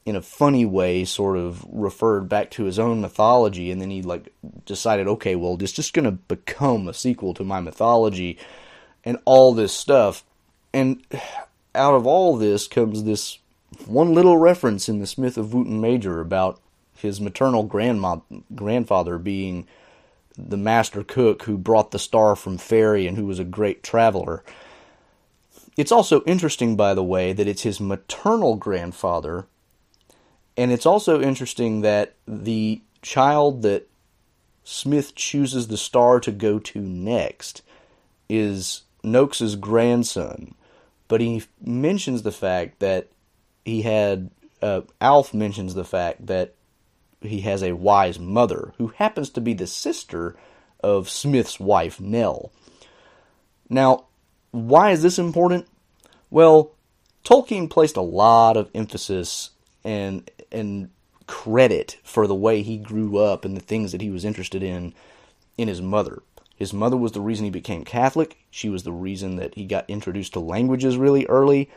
in 0.05 0.15
a 0.15 0.21
funny 0.21 0.65
way 0.65 1.03
sort 1.03 1.35
of 1.35 1.65
referred 1.67 2.29
back 2.29 2.51
to 2.51 2.65
his 2.65 2.77
own 2.77 3.01
mythology. 3.01 3.71
And 3.71 3.81
then 3.81 3.89
he 3.89 4.01
like 4.01 4.31
decided 4.65 5.07
okay 5.07 5.35
well 5.35 5.57
it's 5.59 5.71
just 5.71 5.93
going 5.93 6.05
to 6.05 6.11
become 6.11 6.87
a 6.87 6.93
sequel 6.93 7.33
to 7.33 7.43
my 7.43 7.59
mythology 7.59 8.37
and 9.03 9.17
all 9.25 9.53
this 9.53 9.73
stuff. 9.73 10.23
And 10.73 11.03
out 11.73 11.95
of 11.95 12.05
all 12.05 12.37
this 12.37 12.67
comes 12.67 13.03
this 13.03 13.39
one 13.87 14.13
little 14.13 14.37
reference 14.37 14.87
in 14.87 14.99
the 14.99 15.07
Smith 15.07 15.37
of 15.37 15.53
Wootton 15.53 15.81
Major 15.81 16.21
about 16.21 16.59
his 16.97 17.19
maternal 17.19 17.63
grandma 17.63 18.17
grandfather 18.53 19.17
being 19.17 19.67
the 20.37 20.57
master 20.57 21.03
cook 21.03 21.43
who 21.43 21.57
brought 21.57 21.91
the 21.91 21.99
star 21.99 22.35
from 22.35 22.57
Faerie 22.57 23.07
and 23.07 23.17
who 23.17 23.25
was 23.25 23.39
a 23.39 23.45
great 23.45 23.83
traveler. 23.83 24.43
It's 25.77 25.91
also 25.91 26.21
interesting, 26.23 26.75
by 26.75 26.93
the 26.93 27.03
way, 27.03 27.33
that 27.33 27.47
it's 27.47 27.63
his 27.63 27.79
maternal 27.79 28.55
grandfather 28.55 29.47
and 30.57 30.71
it's 30.71 30.85
also 30.85 31.21
interesting 31.21 31.81
that 31.81 32.13
the 32.27 32.81
child 33.01 33.61
that 33.63 33.89
Smith 34.63 35.15
chooses 35.15 35.67
the 35.67 35.77
star 35.77 36.19
to 36.21 36.31
go 36.31 36.59
to 36.59 36.79
next 36.79 37.61
is 38.29 38.81
Noakes's 39.03 39.55
grandson, 39.55 40.55
but 41.07 41.21
he 41.21 41.43
mentions 41.61 42.23
the 42.23 42.31
fact 42.31 42.79
that 42.79 43.07
he 43.63 43.81
had 43.81 44.31
uh, 44.61 44.81
Alf 45.01 45.33
mentions 45.33 45.75
the 45.75 45.83
fact 45.83 46.25
that 46.25 46.54
he 47.27 47.41
has 47.41 47.63
a 47.63 47.73
wise 47.73 48.19
mother 48.19 48.73
who 48.77 48.87
happens 48.87 49.29
to 49.31 49.41
be 49.41 49.53
the 49.53 49.67
sister 49.67 50.35
of 50.81 51.09
Smith's 51.09 51.59
wife 51.59 51.99
Nell. 51.99 52.51
Now, 53.69 54.05
why 54.51 54.91
is 54.91 55.01
this 55.01 55.19
important? 55.19 55.67
Well, 56.29 56.71
Tolkien 57.23 57.69
placed 57.69 57.97
a 57.97 58.01
lot 58.01 58.55
of 58.55 58.69
emphasis 58.73 59.51
and 59.83 60.29
and 60.51 60.89
credit 61.27 61.97
for 62.03 62.27
the 62.27 62.35
way 62.35 62.61
he 62.61 62.77
grew 62.77 63.17
up 63.17 63.45
and 63.45 63.57
the 63.57 63.61
things 63.61 63.91
that 63.91 64.01
he 64.01 64.09
was 64.09 64.23
interested 64.23 64.61
in 64.61 64.93
in 65.57 65.67
his 65.67 65.81
mother. 65.81 66.21
His 66.55 66.71
mother 66.71 66.95
was 66.95 67.11
the 67.11 67.21
reason 67.21 67.45
he 67.45 67.51
became 67.51 67.83
Catholic. 67.83 68.37
She 68.49 68.69
was 68.69 68.83
the 68.83 68.91
reason 68.91 69.35
that 69.35 69.55
he 69.55 69.65
got 69.65 69.89
introduced 69.89 70.33
to 70.33 70.39
languages 70.39 70.97
really 70.97 71.25
early. 71.25 71.69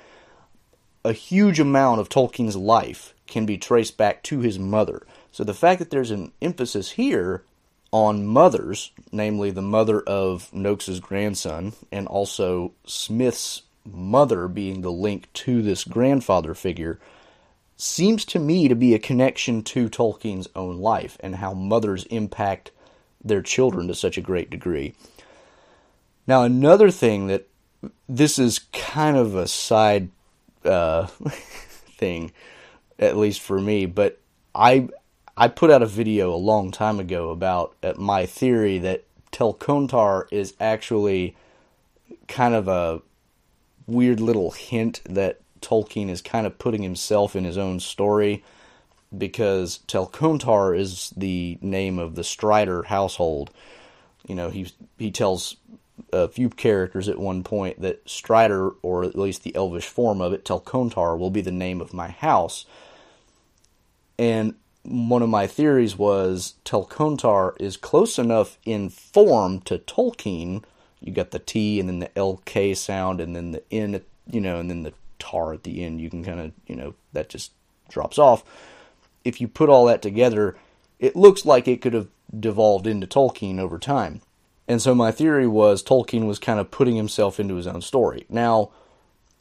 A 1.05 1.13
huge 1.13 1.59
amount 1.59 2.01
of 2.01 2.09
Tolkien's 2.09 2.57
life 2.57 3.15
can 3.27 3.45
be 3.47 3.59
traced 3.59 3.97
back 3.97 4.23
to 4.25 4.41
his 4.41 4.59
mother. 4.59 5.07
So 5.33 5.45
the 5.45 5.55
fact 5.55 5.79
that 5.79 5.91
there's 5.91 6.11
an 6.11 6.33
emphasis 6.41 6.93
here 6.93 7.43
on 7.91 8.27
mothers, 8.27 8.93
namely 9.13 9.51
the 9.51 9.63
mother 9.63 10.01
of 10.01 10.53
Noakes's 10.53 11.01
grandson, 11.01 11.73
and 11.91 12.07
also 12.07 12.73
Smith's 12.87 13.63
mother 13.85 14.49
being 14.49 14.83
the 14.83 14.93
link 14.93 15.33
to 15.33 15.63
this 15.63 15.85
grandfather 15.85 16.55
figure, 16.55 16.99
seems 17.77 18.25
to 18.27 18.39
me 18.39 18.69
to 18.69 18.75
be 18.75 18.95
a 18.95 18.99
connection 18.99 19.63
to 19.63 19.89
Tolkien's 19.89 20.49
own 20.55 20.79
life 20.79 21.17
and 21.21 21.37
how 21.37 21.55
mothers 21.55 22.05
impact 22.05 22.73
their 23.25 23.43
children 23.43 23.89
to 23.89 23.95
such 23.95 24.19
a 24.19 24.23
great 24.23 24.51
degree. 24.51 24.95
Now, 26.27 26.43
another 26.43 26.91
thing 26.91 27.29
that 27.29 27.49
this 28.09 28.39
is 28.39 28.61
kind 28.73 29.17
of 29.17 29.35
a 29.35 29.47
side 29.47 30.11
uh, 30.65 31.07
thing, 31.97 32.33
at 32.99 33.17
least 33.17 33.41
for 33.41 33.59
me, 33.61 33.87
but 33.87 34.21
I 34.55 34.89
I 35.41 35.47
put 35.47 35.71
out 35.71 35.85
a 35.85 35.87
video 35.87 36.35
a 36.35 36.37
long 36.37 36.73
time 36.73 36.99
ago 36.99 37.31
about 37.31 37.77
uh, 37.81 37.93
my 37.97 38.27
theory 38.27 38.79
that 38.81 39.05
Telcontar 39.31 40.27
is 40.33 40.55
actually 40.59 41.37
kind 42.27 42.55
of 42.55 42.67
a 42.67 43.01
weird 43.87 44.19
little 44.19 44.51
hint 44.51 45.01
that 45.09 45.41
Tolkien 45.61 46.11
is 46.11 46.21
kind 46.21 46.45
of 46.45 46.59
putting 46.59 46.83
himself 46.83 47.37
in 47.37 47.45
his 47.45 47.57
own 47.57 47.79
story 47.79 48.43
because 49.17 49.79
Telcontar 49.87 50.77
is 50.77 51.15
the 51.17 51.57
name 51.63 52.01
of 52.01 52.17
the 52.17 52.25
Strider 52.25 52.83
household. 52.83 53.53
You 54.27 54.35
know, 54.35 54.51
he 54.51 54.73
he 54.99 55.13
tells 55.13 55.55
a 56.13 56.27
few 56.27 56.51
characters 56.51 57.09
at 57.09 57.17
one 57.17 57.45
point 57.45 57.81
that 57.81 58.03
Strider, 58.11 58.71
or 58.83 59.05
at 59.05 59.17
least 59.17 59.45
the 59.45 59.55
Elvish 59.55 59.87
form 59.87 60.21
of 60.21 60.33
it, 60.33 60.45
Telcontar, 60.45 61.17
will 61.17 61.31
be 61.31 61.43
the 61.43 61.53
name 61.53 61.81
of 61.81 61.95
my 61.95 62.09
house. 62.09 62.67
And 64.19 64.57
one 64.89 65.23
of 65.23 65.29
my 65.29 65.47
theories 65.47 65.97
was 65.97 66.55
Telcontar 66.65 67.55
is 67.61 67.77
close 67.77 68.19
enough 68.19 68.59
in 68.65 68.89
form 68.89 69.61
to 69.63 69.79
Tolkien. 69.79 70.65
You 71.01 71.13
got 71.13 71.31
the 71.31 71.39
T 71.39 71.79
and 71.79 71.89
then 71.89 71.99
the 71.99 72.09
LK 72.09 72.77
sound 72.77 73.21
and 73.21 73.37
then 73.37 73.53
the 73.53 73.63
N, 73.71 74.01
you 74.31 74.41
know, 74.41 74.59
and 74.59 74.71
then 74.71 74.83
the 74.83 74.95
tar 75.19 75.53
at 75.53 75.65
the 75.65 75.85
end. 75.85 76.01
You 76.01 76.11
can 76.11 76.25
kind 76.25 76.41
of, 76.41 76.53
you 76.67 76.75
know, 76.75 76.95
that 77.13 77.29
just 77.29 77.53
drops 77.89 78.19
off. 78.19 78.45
If 79.25 79.41
you 79.41 79.49
put 79.49 79.69
all 79.69 79.85
that 79.87 80.03
together, 80.03 80.57
it 80.99 81.17
looks 81.17 81.45
like 81.45 81.69
it 81.69 81.83
could 81.83 81.95
have 81.95 82.09
devolved 82.39 82.87
into 82.87 83.07
Tolkien 83.07 83.59
over 83.59 83.79
time. 83.79 84.23
And 84.67 84.83
so 84.83 84.95
my 84.95 85.13
theory 85.13 85.47
was 85.47 85.83
Tolkien 85.83 86.27
was 86.27 86.39
kind 86.39 86.61
of 86.61 86.71
putting 86.71 86.97
himself 86.97 87.39
into 87.39 87.55
his 87.55 87.67
own 87.67 87.81
story. 87.81 88.27
Now, 88.29 88.71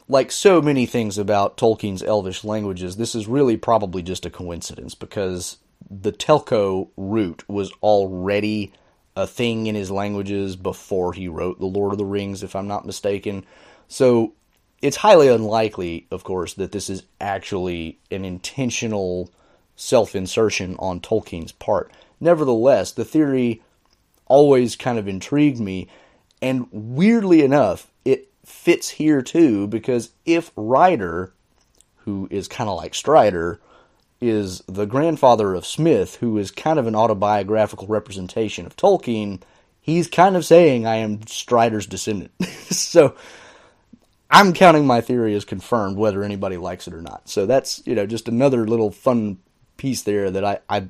like 0.10 0.32
so 0.32 0.62
many 0.62 0.86
things 0.86 1.18
about 1.18 1.58
Tolkien's 1.58 2.04
elvish 2.04 2.44
languages, 2.44 2.96
this 2.96 3.16
is 3.16 3.28
really 3.28 3.58
probably 3.58 4.02
just 4.02 4.26
a 4.26 4.30
coincidence 4.30 4.96
because 4.96 5.58
the 5.90 6.12
Telco 6.12 6.90
root 6.98 7.48
was 7.50 7.72
already 7.84 8.74
a 9.16 9.28
thing 9.28 9.68
in 9.68 9.76
his 9.76 9.92
languages 9.92 10.56
before 10.56 11.14
he 11.14 11.28
wrote 11.28 11.60
The 11.60 11.66
Lord 11.66 11.92
of 11.92 11.98
the 11.98 12.06
Rings, 12.06 12.44
if 12.44 12.56
I'm 12.56 12.68
not 12.68 12.86
mistaken. 12.86 13.46
So 13.88 14.34
it's 14.82 14.98
highly 14.98 15.28
unlikely, 15.28 16.08
of 16.12 16.24
course, 16.24 16.54
that 16.54 16.72
this 16.72 16.90
is 16.90 17.04
actually 17.20 18.00
an 18.12 18.24
intentional 18.26 19.32
self 19.76 20.16
insertion 20.16 20.76
on 20.80 21.00
Tolkien's 21.00 21.52
part. 21.52 21.92
Nevertheless, 22.20 22.92
the 22.92 23.06
theory 23.06 23.62
always 24.26 24.76
kind 24.76 25.00
of 25.00 25.08
intrigued 25.08 25.60
me, 25.60 25.88
and 26.42 26.68
weirdly 26.72 27.42
enough, 27.42 27.92
fits 28.48 28.90
here 28.90 29.22
too, 29.22 29.68
because 29.68 30.12
if 30.26 30.52
Ryder, 30.56 31.34
who 31.98 32.28
is 32.32 32.48
kind 32.48 32.70
of 32.70 32.78
like 32.78 32.96
Strider, 32.96 33.60
is 34.20 34.64
the 34.68 34.86
grandfather 34.86 35.54
of 35.54 35.66
Smith, 35.66 36.16
who 36.16 36.38
is 36.38 36.50
kind 36.50 36.80
of 36.80 36.88
an 36.88 36.96
autobiographical 36.96 37.88
representation 37.88 38.66
of 38.66 38.76
Tolkien, 38.76 39.42
he's 39.80 40.08
kind 40.08 40.36
of 40.36 40.46
saying, 40.46 40.88
I 40.88 40.96
am 40.96 41.26
Strider's 41.28 41.86
descendant. 41.86 42.32
so 42.70 43.16
I'm 44.30 44.54
counting 44.54 44.88
my 44.88 45.02
theory 45.02 45.36
as 45.36 45.46
confirmed, 45.46 45.98
whether 45.98 46.24
anybody 46.24 46.58
likes 46.58 46.88
it 46.88 46.94
or 46.94 47.02
not. 47.02 47.30
So 47.30 47.46
that's 47.46 47.82
you 47.86 47.96
know 47.96 48.06
just 48.06 48.28
another 48.28 48.68
little 48.68 48.92
fun 48.92 49.38
piece 49.78 50.02
there 50.02 50.32
that 50.32 50.44
I, 50.44 50.60
I 50.70 50.88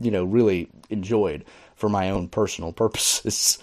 you 0.00 0.10
know 0.10 0.24
really 0.24 0.68
enjoyed 0.90 1.44
for 1.76 1.88
my 1.88 2.10
own 2.10 2.28
personal 2.28 2.72
purposes. 2.74 3.58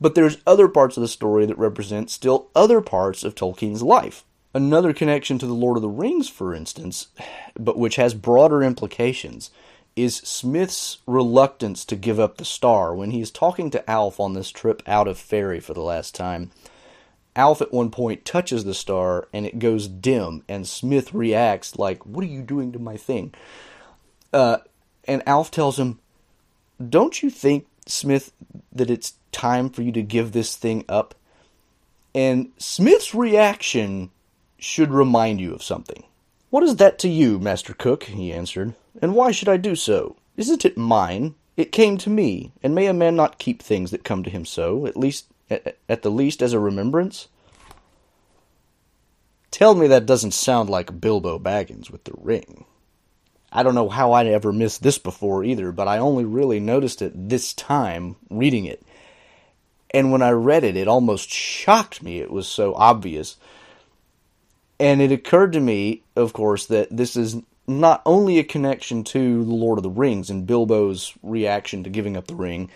But 0.00 0.14
there's 0.14 0.38
other 0.46 0.68
parts 0.68 0.96
of 0.96 1.02
the 1.02 1.08
story 1.08 1.46
that 1.46 1.58
represent 1.58 2.10
still 2.10 2.48
other 2.54 2.80
parts 2.80 3.22
of 3.24 3.34
Tolkien's 3.34 3.82
life. 3.82 4.24
Another 4.54 4.92
connection 4.92 5.38
to 5.38 5.46
the 5.46 5.52
Lord 5.52 5.76
of 5.76 5.82
the 5.82 5.88
Rings, 5.88 6.28
for 6.28 6.54
instance, 6.54 7.08
but 7.58 7.78
which 7.78 7.96
has 7.96 8.14
broader 8.14 8.62
implications, 8.62 9.50
is 9.96 10.16
Smith's 10.16 10.98
reluctance 11.06 11.84
to 11.84 11.96
give 11.96 12.18
up 12.18 12.36
the 12.36 12.44
star 12.44 12.94
when 12.94 13.10
he 13.10 13.20
is 13.20 13.30
talking 13.30 13.70
to 13.70 13.90
Alf 13.90 14.18
on 14.18 14.32
this 14.32 14.50
trip 14.50 14.82
out 14.86 15.08
of 15.08 15.18
Faerie 15.18 15.60
for 15.60 15.74
the 15.74 15.82
last 15.82 16.14
time 16.14 16.50
Alf 17.36 17.60
at 17.60 17.72
one 17.72 17.90
point 17.90 18.24
touches 18.24 18.64
the 18.64 18.74
star 18.74 19.28
and 19.32 19.46
it 19.46 19.58
goes 19.58 19.86
dim, 19.86 20.42
and 20.48 20.66
Smith 20.66 21.14
reacts 21.14 21.78
like, 21.78 22.04
What 22.04 22.24
are 22.24 22.28
you 22.28 22.42
doing 22.42 22.72
to 22.72 22.78
my 22.78 22.96
thing? 22.96 23.32
Uh, 24.32 24.58
and 25.04 25.26
Alf 25.26 25.50
tells 25.50 25.78
him, 25.78 26.00
Don't 26.86 27.22
you 27.22 27.30
think, 27.30 27.66
Smith, 27.86 28.32
that 28.72 28.90
it's 28.90 29.14
time 29.32 29.70
for 29.70 29.82
you 29.82 29.92
to 29.92 30.02
give 30.02 30.32
this 30.32 30.56
thing 30.56 30.84
up? 30.88 31.14
And 32.14 32.50
Smith's 32.58 33.14
reaction 33.14 34.10
should 34.58 34.90
remind 34.90 35.40
you 35.40 35.54
of 35.54 35.62
something. 35.62 36.04
What 36.50 36.64
is 36.64 36.76
that 36.76 36.98
to 37.00 37.08
you, 37.08 37.38
Master 37.38 37.74
Cook? 37.74 38.04
he 38.04 38.32
answered. 38.32 38.74
And 39.00 39.14
why 39.14 39.30
should 39.30 39.48
I 39.48 39.56
do 39.56 39.76
so? 39.76 40.16
Isn't 40.36 40.64
it 40.64 40.76
mine? 40.76 41.34
It 41.56 41.72
came 41.72 41.98
to 41.98 42.10
me, 42.10 42.52
and 42.62 42.74
may 42.74 42.86
a 42.86 42.94
man 42.94 43.16
not 43.16 43.38
keep 43.38 43.62
things 43.62 43.90
that 43.90 44.04
come 44.04 44.22
to 44.22 44.30
him 44.30 44.44
so, 44.44 44.86
at 44.86 44.96
least 44.96 45.26
at, 45.50 46.02
the 46.02 46.10
least 46.10 46.42
as 46.42 46.52
a 46.52 46.58
remembrance? 46.58 47.28
Tell 49.50 49.74
me 49.74 49.88
that 49.88 50.06
doesn't 50.06 50.32
sound 50.32 50.70
like 50.70 51.00
Bilbo 51.00 51.38
Baggins 51.38 51.90
with 51.90 52.04
the 52.04 52.14
ring. 52.16 52.64
I 53.52 53.62
don't 53.62 53.74
know 53.74 53.88
how 53.88 54.12
I'd 54.12 54.28
ever 54.28 54.52
missed 54.52 54.82
this 54.82 54.98
before 54.98 55.42
either, 55.42 55.72
but 55.72 55.88
I 55.88 55.98
only 55.98 56.24
really 56.24 56.60
noticed 56.60 57.02
it 57.02 57.28
this 57.28 57.52
time 57.52 58.16
reading 58.30 58.64
it. 58.64 58.82
And 59.92 60.12
when 60.12 60.22
I 60.22 60.30
read 60.30 60.64
it, 60.64 60.76
it 60.76 60.88
almost 60.88 61.30
shocked 61.30 62.02
me. 62.02 62.20
It 62.20 62.30
was 62.30 62.46
so 62.46 62.74
obvious. 62.74 63.36
And 64.78 65.02
it 65.02 65.12
occurred 65.12 65.52
to 65.54 65.60
me, 65.60 66.02
of 66.16 66.32
course, 66.32 66.66
that 66.66 66.96
this 66.96 67.16
is 67.16 67.36
not 67.66 68.02
only 68.06 68.38
a 68.38 68.44
connection 68.44 69.04
to 69.04 69.44
The 69.44 69.54
Lord 69.54 69.78
of 69.78 69.82
the 69.82 69.90
Rings 69.90 70.30
and 70.30 70.46
Bilbo's 70.46 71.12
reaction 71.22 71.84
to 71.84 71.90
giving 71.90 72.16
up 72.16 72.26
the 72.26 72.34
ring, 72.34 72.70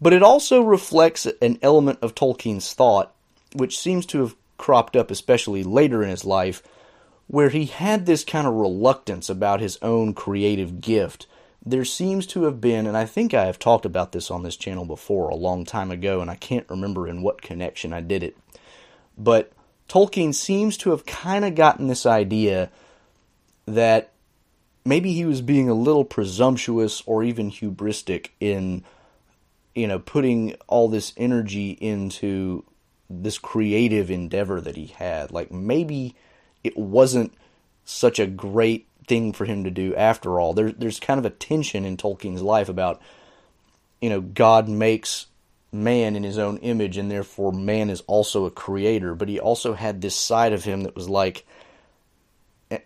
but 0.00 0.12
it 0.12 0.22
also 0.22 0.62
reflects 0.62 1.26
an 1.40 1.58
element 1.62 1.98
of 2.02 2.14
Tolkien's 2.14 2.72
thought, 2.72 3.14
which 3.54 3.78
seems 3.78 4.06
to 4.06 4.20
have 4.20 4.34
cropped 4.58 4.96
up 4.96 5.10
especially 5.10 5.62
later 5.62 6.02
in 6.02 6.10
his 6.10 6.24
life, 6.24 6.62
where 7.26 7.50
he 7.50 7.66
had 7.66 8.06
this 8.06 8.24
kind 8.24 8.46
of 8.46 8.54
reluctance 8.54 9.28
about 9.28 9.60
his 9.60 9.78
own 9.82 10.14
creative 10.14 10.80
gift. 10.80 11.26
There 11.64 11.84
seems 11.84 12.26
to 12.28 12.44
have 12.44 12.60
been, 12.60 12.86
and 12.86 12.96
I 12.96 13.04
think 13.04 13.34
I 13.34 13.46
have 13.46 13.58
talked 13.58 13.84
about 13.84 14.12
this 14.12 14.30
on 14.30 14.42
this 14.42 14.56
channel 14.56 14.84
before 14.84 15.28
a 15.28 15.36
long 15.36 15.64
time 15.64 15.90
ago, 15.90 16.20
and 16.20 16.30
I 16.30 16.34
can't 16.34 16.68
remember 16.68 17.06
in 17.06 17.22
what 17.22 17.42
connection 17.42 17.92
I 17.92 18.00
did 18.00 18.22
it, 18.22 18.36
but 19.16 19.52
Tolkien 19.88 20.34
seems 20.34 20.76
to 20.78 20.90
have 20.90 21.06
kind 21.06 21.44
of 21.44 21.54
gotten 21.54 21.86
this 21.86 22.06
idea 22.06 22.70
that 23.66 24.10
maybe 24.84 25.12
he 25.12 25.24
was 25.24 25.40
being 25.40 25.68
a 25.68 25.74
little 25.74 26.04
presumptuous 26.04 27.02
or 27.06 27.22
even 27.22 27.50
hubristic 27.50 28.30
in 28.40 28.82
you 29.74 29.86
know 29.86 29.98
putting 29.98 30.54
all 30.66 30.88
this 30.88 31.12
energy 31.16 31.70
into 31.72 32.64
this 33.08 33.38
creative 33.38 34.10
endeavor 34.10 34.60
that 34.60 34.76
he 34.76 34.86
had. 34.86 35.30
Like 35.30 35.52
maybe 35.52 36.14
it 36.64 36.76
wasn't 36.76 37.34
such 37.84 38.18
a 38.18 38.26
great 38.26 38.86
thing 39.06 39.32
for 39.32 39.44
him 39.44 39.64
to 39.64 39.70
do 39.70 39.94
after 39.94 40.40
all. 40.40 40.52
There, 40.52 40.72
there's 40.72 41.00
kind 41.00 41.18
of 41.18 41.24
a 41.24 41.30
tension 41.30 41.84
in 41.84 41.96
Tolkien's 41.96 42.42
life 42.42 42.68
about, 42.68 43.00
you 44.00 44.08
know, 44.10 44.20
God 44.20 44.68
makes 44.68 45.26
man 45.72 46.16
in 46.16 46.22
his 46.22 46.38
own 46.38 46.58
image 46.58 46.98
and 46.98 47.10
therefore 47.10 47.50
man 47.50 47.88
is 47.88 48.02
also 48.02 48.44
a 48.44 48.50
creator. 48.50 49.14
But 49.14 49.28
he 49.28 49.40
also 49.40 49.74
had 49.74 50.00
this 50.00 50.14
side 50.14 50.52
of 50.52 50.64
him 50.64 50.82
that 50.82 50.94
was 50.94 51.08
like, 51.08 51.44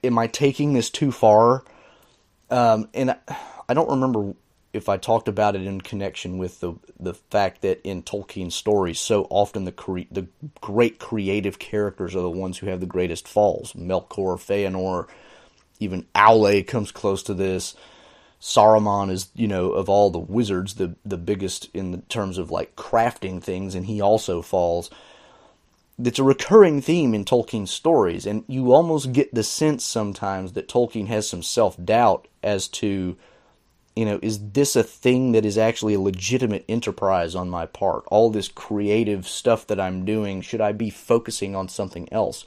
am 0.03 0.19
I 0.19 0.27
taking 0.27 0.73
this 0.73 0.91
too 0.91 1.13
far? 1.13 1.65
Um, 2.51 2.89
and 2.95 3.17
I, 3.69 3.75
don't 3.75 3.91
remember 3.91 4.35
if 4.73 4.89
I 4.89 4.97
talked 4.97 5.27
about 5.27 5.57
it 5.57 5.63
in 5.63 5.81
connection 5.81 6.39
with 6.39 6.61
the 6.61 6.75
the 7.01 7.15
fact 7.15 7.63
that 7.63 7.81
in 7.83 8.03
Tolkien's 8.03 8.55
stories, 8.55 9.01
so 9.01 9.27
often 9.31 9.65
the 9.65 9.73
cre- 9.73 10.11
the 10.11 10.29
great 10.61 10.99
creative 10.99 11.59
characters 11.59 12.15
are 12.15 12.23
the 12.23 12.31
ones 12.31 12.59
who 12.59 12.69
have 12.69 12.81
the 12.81 12.87
greatest 12.87 13.27
falls. 13.27 13.73
Melkor, 13.73 14.37
Feanor, 14.39 15.09
even 15.81 16.07
Aule 16.15 16.67
comes 16.67 16.91
close 16.91 17.23
to 17.25 17.35
this. 17.35 17.75
Saruman 18.41 19.11
is, 19.11 19.29
you 19.35 19.49
know, 19.49 19.73
of 19.73 19.89
all 19.89 20.11
the 20.11 20.19
wizards, 20.19 20.75
the 20.75 20.95
the 21.05 21.17
biggest 21.17 21.69
in 21.75 21.91
the 21.91 21.99
terms 21.99 22.39
of 22.39 22.51
like 22.51 22.77
crafting 22.77 23.43
things, 23.43 23.75
and 23.75 23.87
he 23.87 24.01
also 24.01 24.43
falls. 24.43 24.91
It's 26.03 26.19
a 26.19 26.25
recurring 26.25 26.83
theme 26.83 27.15
in 27.15 27.25
Tolkien's 27.25 27.71
stories, 27.71 28.27
and 28.27 28.45
you 28.47 28.73
almost 28.73 29.13
get 29.13 29.35
the 29.35 29.43
sense 29.43 29.83
sometimes 29.83 30.53
that 30.53 30.69
Tolkien 30.69 31.07
has 31.07 31.29
some 31.29 31.43
self 31.43 31.83
doubt 31.83 32.29
as 32.43 32.69
to 32.69 33.17
you 33.97 34.05
know, 34.05 34.21
is 34.23 34.51
this 34.51 34.77
a 34.77 34.83
thing 34.83 35.33
that 35.33 35.47
is 35.47 35.57
actually 35.57 35.95
a 35.95 36.01
legitimate 36.01 36.67
enterprise 36.69 37.35
on 37.35 37.49
my 37.49 37.65
part? 37.65 38.05
All 38.09 38.29
this 38.29 38.49
creative 38.49 39.27
stuff 39.27 39.67
that 39.69 39.81
I'm 39.81 40.05
doing, 40.05 40.43
should 40.43 40.61
I 40.61 40.73
be 40.73 40.91
focusing 40.91 41.57
on 41.57 41.71
something 41.71 42.07
else? 42.13 42.45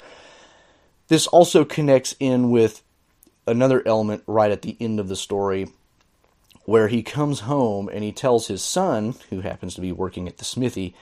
This 1.07 1.25
also 1.25 1.65
connects 1.65 2.15
in 2.19 2.51
with 2.51 2.83
another 3.49 3.81
element 3.85 4.23
right 4.27 4.51
at 4.51 4.61
the 4.61 4.77
end 4.79 4.99
of 4.99 5.09
the 5.09 5.15
story 5.15 5.67
where 6.65 6.87
he 6.87 7.01
comes 7.01 7.41
home 7.41 7.89
and 7.91 8.03
he 8.03 8.11
tells 8.11 8.47
his 8.47 8.61
son, 8.61 9.15
who 9.29 9.41
happens 9.41 9.73
to 9.73 9.81
be 9.81 9.91
working 9.91 10.27
at 10.27 10.37
the 10.37 10.45
smithy, 10.45 10.93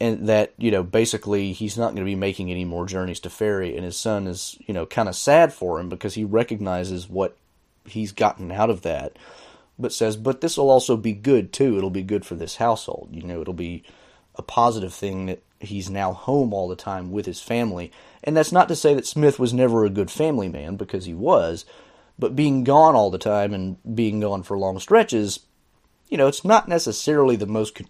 and 0.00 0.28
that 0.28 0.52
you 0.56 0.70
know 0.70 0.82
basically 0.82 1.52
he's 1.52 1.76
not 1.76 1.94
going 1.94 1.96
to 1.96 2.04
be 2.04 2.14
making 2.14 2.50
any 2.50 2.64
more 2.64 2.86
journeys 2.86 3.20
to 3.20 3.30
Faerie, 3.30 3.76
and 3.76 3.84
his 3.84 3.96
son 3.96 4.26
is 4.26 4.56
you 4.66 4.72
know 4.72 4.86
kind 4.86 5.08
of 5.08 5.16
sad 5.16 5.52
for 5.52 5.80
him 5.80 5.88
because 5.88 6.14
he 6.14 6.24
recognizes 6.24 7.08
what 7.08 7.36
he's 7.84 8.12
gotten 8.12 8.52
out 8.52 8.70
of 8.70 8.82
that, 8.82 9.16
but 9.78 9.92
says, 9.92 10.16
but 10.16 10.40
this 10.40 10.56
will 10.56 10.70
also 10.70 10.96
be 10.96 11.12
good 11.12 11.52
too. 11.52 11.76
It'll 11.76 11.90
be 11.90 12.02
good 12.02 12.24
for 12.24 12.34
this 12.34 12.56
household. 12.56 13.08
You 13.12 13.22
know, 13.22 13.40
it'll 13.40 13.54
be 13.54 13.82
a 14.36 14.42
positive 14.42 14.94
thing 14.94 15.26
that 15.26 15.42
he's 15.60 15.90
now 15.90 16.12
home 16.12 16.52
all 16.52 16.68
the 16.68 16.76
time 16.76 17.10
with 17.10 17.26
his 17.26 17.40
family. 17.40 17.92
And 18.24 18.36
that's 18.36 18.52
not 18.52 18.68
to 18.68 18.76
say 18.76 18.94
that 18.94 19.06
Smith 19.06 19.38
was 19.38 19.54
never 19.54 19.84
a 19.84 19.90
good 19.90 20.10
family 20.10 20.48
man, 20.48 20.76
because 20.76 21.04
he 21.04 21.14
was, 21.14 21.64
but 22.18 22.36
being 22.36 22.64
gone 22.64 22.94
all 22.94 23.10
the 23.10 23.18
time 23.18 23.52
and 23.52 23.76
being 23.94 24.20
gone 24.20 24.42
for 24.42 24.58
long 24.58 24.78
stretches, 24.78 25.40
you 26.08 26.16
know, 26.16 26.26
it's 26.26 26.44
not 26.44 26.68
necessarily 26.68 27.36
the 27.36 27.46
most. 27.46 27.74
Con- 27.74 27.88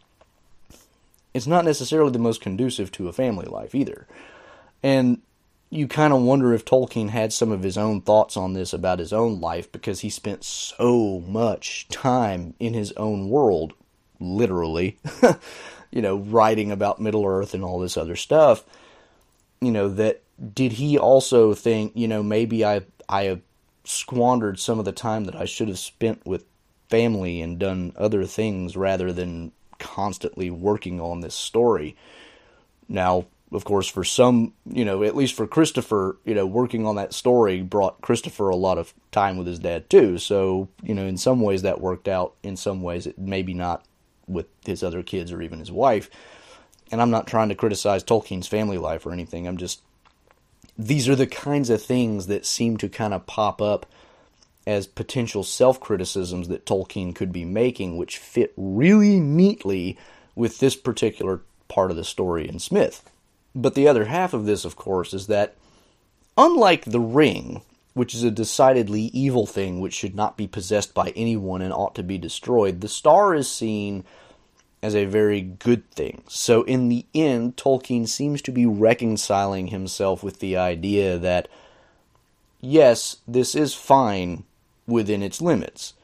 it's 1.35 1.47
not 1.47 1.65
necessarily 1.67 2.11
the 2.11 2.19
most 2.19 2.41
conducive 2.41 2.91
to 2.93 3.09
a 3.09 3.13
family 3.13 3.47
life 3.47 3.75
either. 3.75 4.07
And 4.83 5.21
you 5.69 5.87
kind 5.87 6.13
of 6.13 6.23
wonder 6.23 6.55
if 6.55 6.65
Tolkien 6.65 7.11
had 7.11 7.33
some 7.33 7.53
of 7.53 7.63
his 7.63 7.77
own 7.77 8.01
thoughts 8.01 8.37
on 8.37 8.53
this 8.53 8.73
about 8.73 8.99
his 8.99 9.13
own 9.13 9.41
life 9.41 9.71
because 9.71 10.01
he 10.01 10.11
spent 10.11 10.45
so 10.45 11.23
much 11.27 11.89
time 11.89 12.55
in 12.59 12.73
his 12.73 12.93
own 12.93 13.29
world, 13.29 13.75
literally, 14.19 14.99
you 15.97 16.03
know, 16.03 16.17
writing 16.17 16.71
about 16.71 17.01
Middle 17.01 17.25
Earth 17.25 17.55
and 17.55 17.65
all 17.65 17.81
this 17.81 17.97
other 17.97 18.17
stuff. 18.17 18.63
You 19.63 19.71
know, 19.71 19.89
that 19.89 20.23
did 20.55 20.73
he 20.73 20.99
also 20.99 21.55
think, 21.55 21.93
you 21.95 22.07
know, 22.07 22.23
maybe 22.23 22.67
I 22.67 22.83
I 23.09 23.23
have 23.23 23.41
squandered 23.85 24.61
some 24.61 24.79
of 24.79 24.85
the 24.85 24.93
time 24.93 25.25
that 25.25 25.35
I 25.35 25.47
should 25.47 25.69
have 25.69 25.79
spent 25.79 26.27
with 26.27 26.45
family 26.91 27.41
and 27.41 27.59
done 27.59 27.95
other 27.97 28.27
things 28.27 28.77
rather 28.77 29.11
than 29.11 29.53
constantly 29.79 30.51
working 30.51 31.01
on 31.01 31.21
this 31.21 31.35
story. 31.35 31.97
Now, 32.91 33.25
of 33.51 33.65
course, 33.65 33.89
for 33.89 34.05
some, 34.05 34.53
you 34.71 34.85
know, 34.85 35.03
at 35.03 35.17
least 35.17 35.33
for 35.33 35.47
Christopher, 35.47 36.19
you 36.27 36.35
know, 36.35 36.45
working 36.45 36.87
on 36.87 36.97
that 36.97 37.15
story 37.15 37.63
brought 37.63 38.03
Christopher 38.03 38.51
a 38.51 38.57
lot 38.57 38.77
of 38.77 38.93
time 39.13 39.39
with 39.39 39.47
his 39.47 39.61
dad 39.61 39.89
too. 39.89 40.19
So, 40.19 40.69
you 40.83 40.95
know, 40.95 41.07
in 41.07 41.17
some 41.17 41.41
ways 41.41 41.63
that 41.63 41.81
worked 41.81 42.07
out. 42.07 42.35
In 42.43 42.55
some 42.59 42.83
ways, 42.83 43.07
it 43.07 43.19
maybe 43.19 43.55
not 43.55 43.83
with 44.27 44.47
his 44.65 44.83
other 44.83 45.03
kids 45.03 45.33
or 45.33 45.43
even 45.43 45.59
his 45.59 45.73
wife. 45.73 46.11
And 46.91 47.01
I'm 47.01 47.11
not 47.11 47.27
trying 47.27 47.49
to 47.49 47.55
criticize 47.55 48.05
Tolkien's 48.05 48.47
family 48.47 48.79
life 48.79 49.07
or 49.07 49.13
anything. 49.13 49.47
I'm 49.47 49.57
just, 49.57 49.81
these 50.79 51.09
are 51.09 51.17
the 51.17 51.27
kinds 51.27 51.71
of 51.71 51.83
things 51.83 52.27
that 52.29 52.47
seem 52.47 52.77
to 52.79 52.89
kind 52.89 53.13
of 53.15 53.27
pop 53.27 53.61
up 53.61 53.87
as 54.67 54.87
potential 54.87 55.43
self 55.43 55.81
criticisms 55.81 56.49
that 56.49 56.67
Tolkien 56.67 57.15
could 57.15 57.33
be 57.33 57.45
making, 57.45 57.97
which 57.97 58.19
fit 58.19 58.53
really 58.57 59.21
neatly 59.21 59.97
with 60.35 60.59
this 60.59 60.77
particular 60.77 61.41
part 61.69 61.91
of 61.91 61.97
the 61.97 62.05
story 62.05 62.49
in 62.49 62.59
Smith. 62.59 63.11
But 63.55 63.75
the 63.75 63.89
other 63.89 64.05
half 64.05 64.35
of 64.35 64.45
this, 64.45 64.65
of 64.65 64.77
course, 64.77 65.15
is 65.15 65.29
that 65.29 65.57
unlike 66.37 66.85
the 66.85 67.01
ring, 67.01 67.63
which 67.97 68.15
is 68.15 68.23
a 68.23 68.31
decidedly 68.31 69.05
evil 69.15 69.47
thing 69.47 69.81
which 69.81 69.95
should 69.95 70.15
not 70.15 70.37
be 70.37 70.47
possessed 70.47 70.93
by 70.93 71.15
anyone 71.17 71.63
and 71.63 71.73
ought 71.73 71.95
to 71.95 72.03
be 72.03 72.19
destroyed, 72.19 72.83
the 72.83 72.89
star 72.89 73.35
is 73.35 73.51
seen 73.51 74.05
as 74.83 74.95
a 74.95 75.07
very 75.07 75.41
good 75.41 75.91
thing. 75.93 76.23
So 76.29 76.63
in 76.65 76.91
the 76.91 77.07
end, 77.15 77.57
Tolkien 77.57 78.07
seems 78.07 78.43
to 78.43 78.53
be 78.53 78.67
reconciling 78.67 79.69
himself 79.69 80.23
with 80.23 80.41
the 80.41 80.59
idea 80.59 81.17
that, 81.17 81.49
yes, 82.61 83.17
this 83.27 83.55
is 83.55 83.73
fine 83.73 84.45
within 84.87 85.23
its 85.23 85.41
limits. 85.41 85.95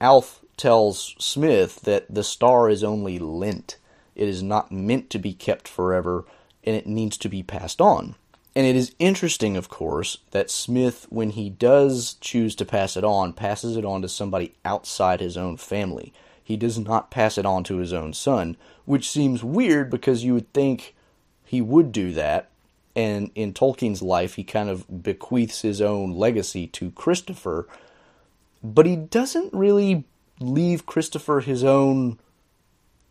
Alf 0.00 0.40
tells 0.56 1.14
Smith 1.18 1.82
that 1.82 2.06
the 2.08 2.24
star 2.24 2.70
is 2.70 2.82
only 2.82 3.18
lent. 3.18 3.76
It 4.14 4.26
is 4.26 4.42
not 4.42 4.72
meant 4.72 5.10
to 5.10 5.18
be 5.18 5.34
kept 5.34 5.68
forever, 5.68 6.24
and 6.64 6.74
it 6.74 6.86
needs 6.86 7.18
to 7.18 7.28
be 7.28 7.42
passed 7.42 7.82
on. 7.82 8.14
And 8.56 8.66
it 8.66 8.74
is 8.74 8.94
interesting, 8.98 9.54
of 9.58 9.68
course, 9.68 10.16
that 10.30 10.50
Smith, 10.50 11.06
when 11.10 11.28
he 11.28 11.50
does 11.50 12.14
choose 12.22 12.54
to 12.54 12.64
pass 12.64 12.96
it 12.96 13.04
on, 13.04 13.34
passes 13.34 13.76
it 13.76 13.84
on 13.84 14.00
to 14.00 14.08
somebody 14.08 14.54
outside 14.64 15.20
his 15.20 15.36
own 15.36 15.58
family. 15.58 16.10
He 16.42 16.56
does 16.56 16.78
not 16.78 17.10
pass 17.10 17.36
it 17.36 17.44
on 17.44 17.64
to 17.64 17.76
his 17.76 17.92
own 17.92 18.14
son, 18.14 18.56
which 18.86 19.10
seems 19.10 19.44
weird 19.44 19.90
because 19.90 20.24
you 20.24 20.32
would 20.32 20.50
think 20.54 20.94
he 21.44 21.60
would 21.60 21.92
do 21.92 22.12
that. 22.12 22.48
And 22.94 23.30
in 23.34 23.52
Tolkien's 23.52 24.00
life, 24.00 24.36
he 24.36 24.42
kind 24.42 24.70
of 24.70 25.02
bequeaths 25.02 25.60
his 25.60 25.82
own 25.82 26.14
legacy 26.14 26.66
to 26.68 26.92
Christopher, 26.92 27.68
but 28.62 28.86
he 28.86 28.96
doesn't 28.96 29.52
really 29.52 30.04
leave 30.40 30.86
Christopher 30.86 31.40
his 31.40 31.62
own 31.62 32.18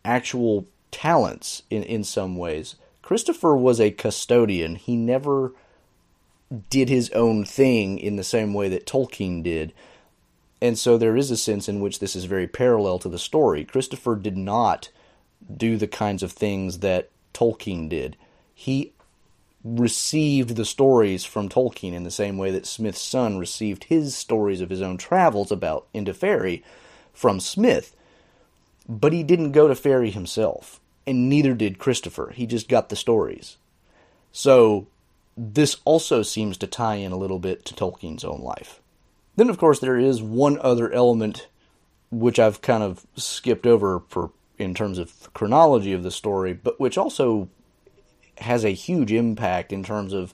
actual 0.04 0.66
talents 0.90 1.62
in, 1.70 1.84
in 1.84 2.02
some 2.02 2.36
ways. 2.36 2.74
Christopher 3.06 3.56
was 3.56 3.80
a 3.80 3.92
custodian. 3.92 4.74
He 4.74 4.96
never 4.96 5.52
did 6.70 6.88
his 6.88 7.08
own 7.10 7.44
thing 7.44 8.00
in 8.00 8.16
the 8.16 8.24
same 8.24 8.52
way 8.52 8.68
that 8.68 8.84
Tolkien 8.84 9.44
did. 9.44 9.72
And 10.60 10.76
so 10.76 10.98
there 10.98 11.16
is 11.16 11.30
a 11.30 11.36
sense 11.36 11.68
in 11.68 11.78
which 11.78 12.00
this 12.00 12.16
is 12.16 12.24
very 12.24 12.48
parallel 12.48 12.98
to 12.98 13.08
the 13.08 13.16
story. 13.16 13.64
Christopher 13.64 14.16
did 14.16 14.36
not 14.36 14.90
do 15.56 15.76
the 15.76 15.86
kinds 15.86 16.24
of 16.24 16.32
things 16.32 16.80
that 16.80 17.08
Tolkien 17.32 17.88
did. 17.88 18.16
He 18.52 18.92
received 19.62 20.56
the 20.56 20.64
stories 20.64 21.24
from 21.24 21.48
Tolkien 21.48 21.92
in 21.92 22.02
the 22.02 22.10
same 22.10 22.36
way 22.38 22.50
that 22.50 22.66
Smith's 22.66 23.02
son 23.02 23.38
received 23.38 23.84
his 23.84 24.16
stories 24.16 24.60
of 24.60 24.70
his 24.70 24.82
own 24.82 24.96
travels 24.96 25.52
about 25.52 25.86
into 25.94 26.12
Faerie 26.12 26.64
from 27.12 27.38
Smith. 27.38 27.94
But 28.88 29.12
he 29.12 29.22
didn't 29.22 29.52
go 29.52 29.68
to 29.68 29.76
Faerie 29.76 30.10
himself, 30.10 30.80
and 31.06 31.28
neither 31.28 31.54
did 31.54 31.78
Christopher. 31.78 32.32
He 32.34 32.46
just 32.46 32.68
got 32.68 32.88
the 32.88 32.96
stories. 32.96 33.56
So 34.32 34.86
this 35.36 35.76
also 35.84 36.22
seems 36.22 36.56
to 36.58 36.66
tie 36.66 36.96
in 36.96 37.12
a 37.12 37.16
little 37.16 37.38
bit 37.38 37.64
to 37.66 37.74
Tolkien's 37.74 38.24
own 38.24 38.40
life. 38.40 38.80
Then, 39.36 39.50
of 39.50 39.58
course, 39.58 39.80
there 39.80 39.98
is 39.98 40.22
one 40.22 40.58
other 40.60 40.90
element 40.90 41.48
which 42.10 42.38
I've 42.38 42.62
kind 42.62 42.82
of 42.82 43.06
skipped 43.16 43.66
over 43.66 44.02
for 44.08 44.30
in 44.58 44.74
terms 44.74 44.98
of 44.98 45.32
chronology 45.34 45.92
of 45.92 46.02
the 46.02 46.10
story, 46.10 46.54
but 46.54 46.80
which 46.80 46.96
also 46.96 47.48
has 48.38 48.64
a 48.64 48.70
huge 48.70 49.12
impact 49.12 49.72
in 49.72 49.82
terms 49.82 50.12
of 50.12 50.32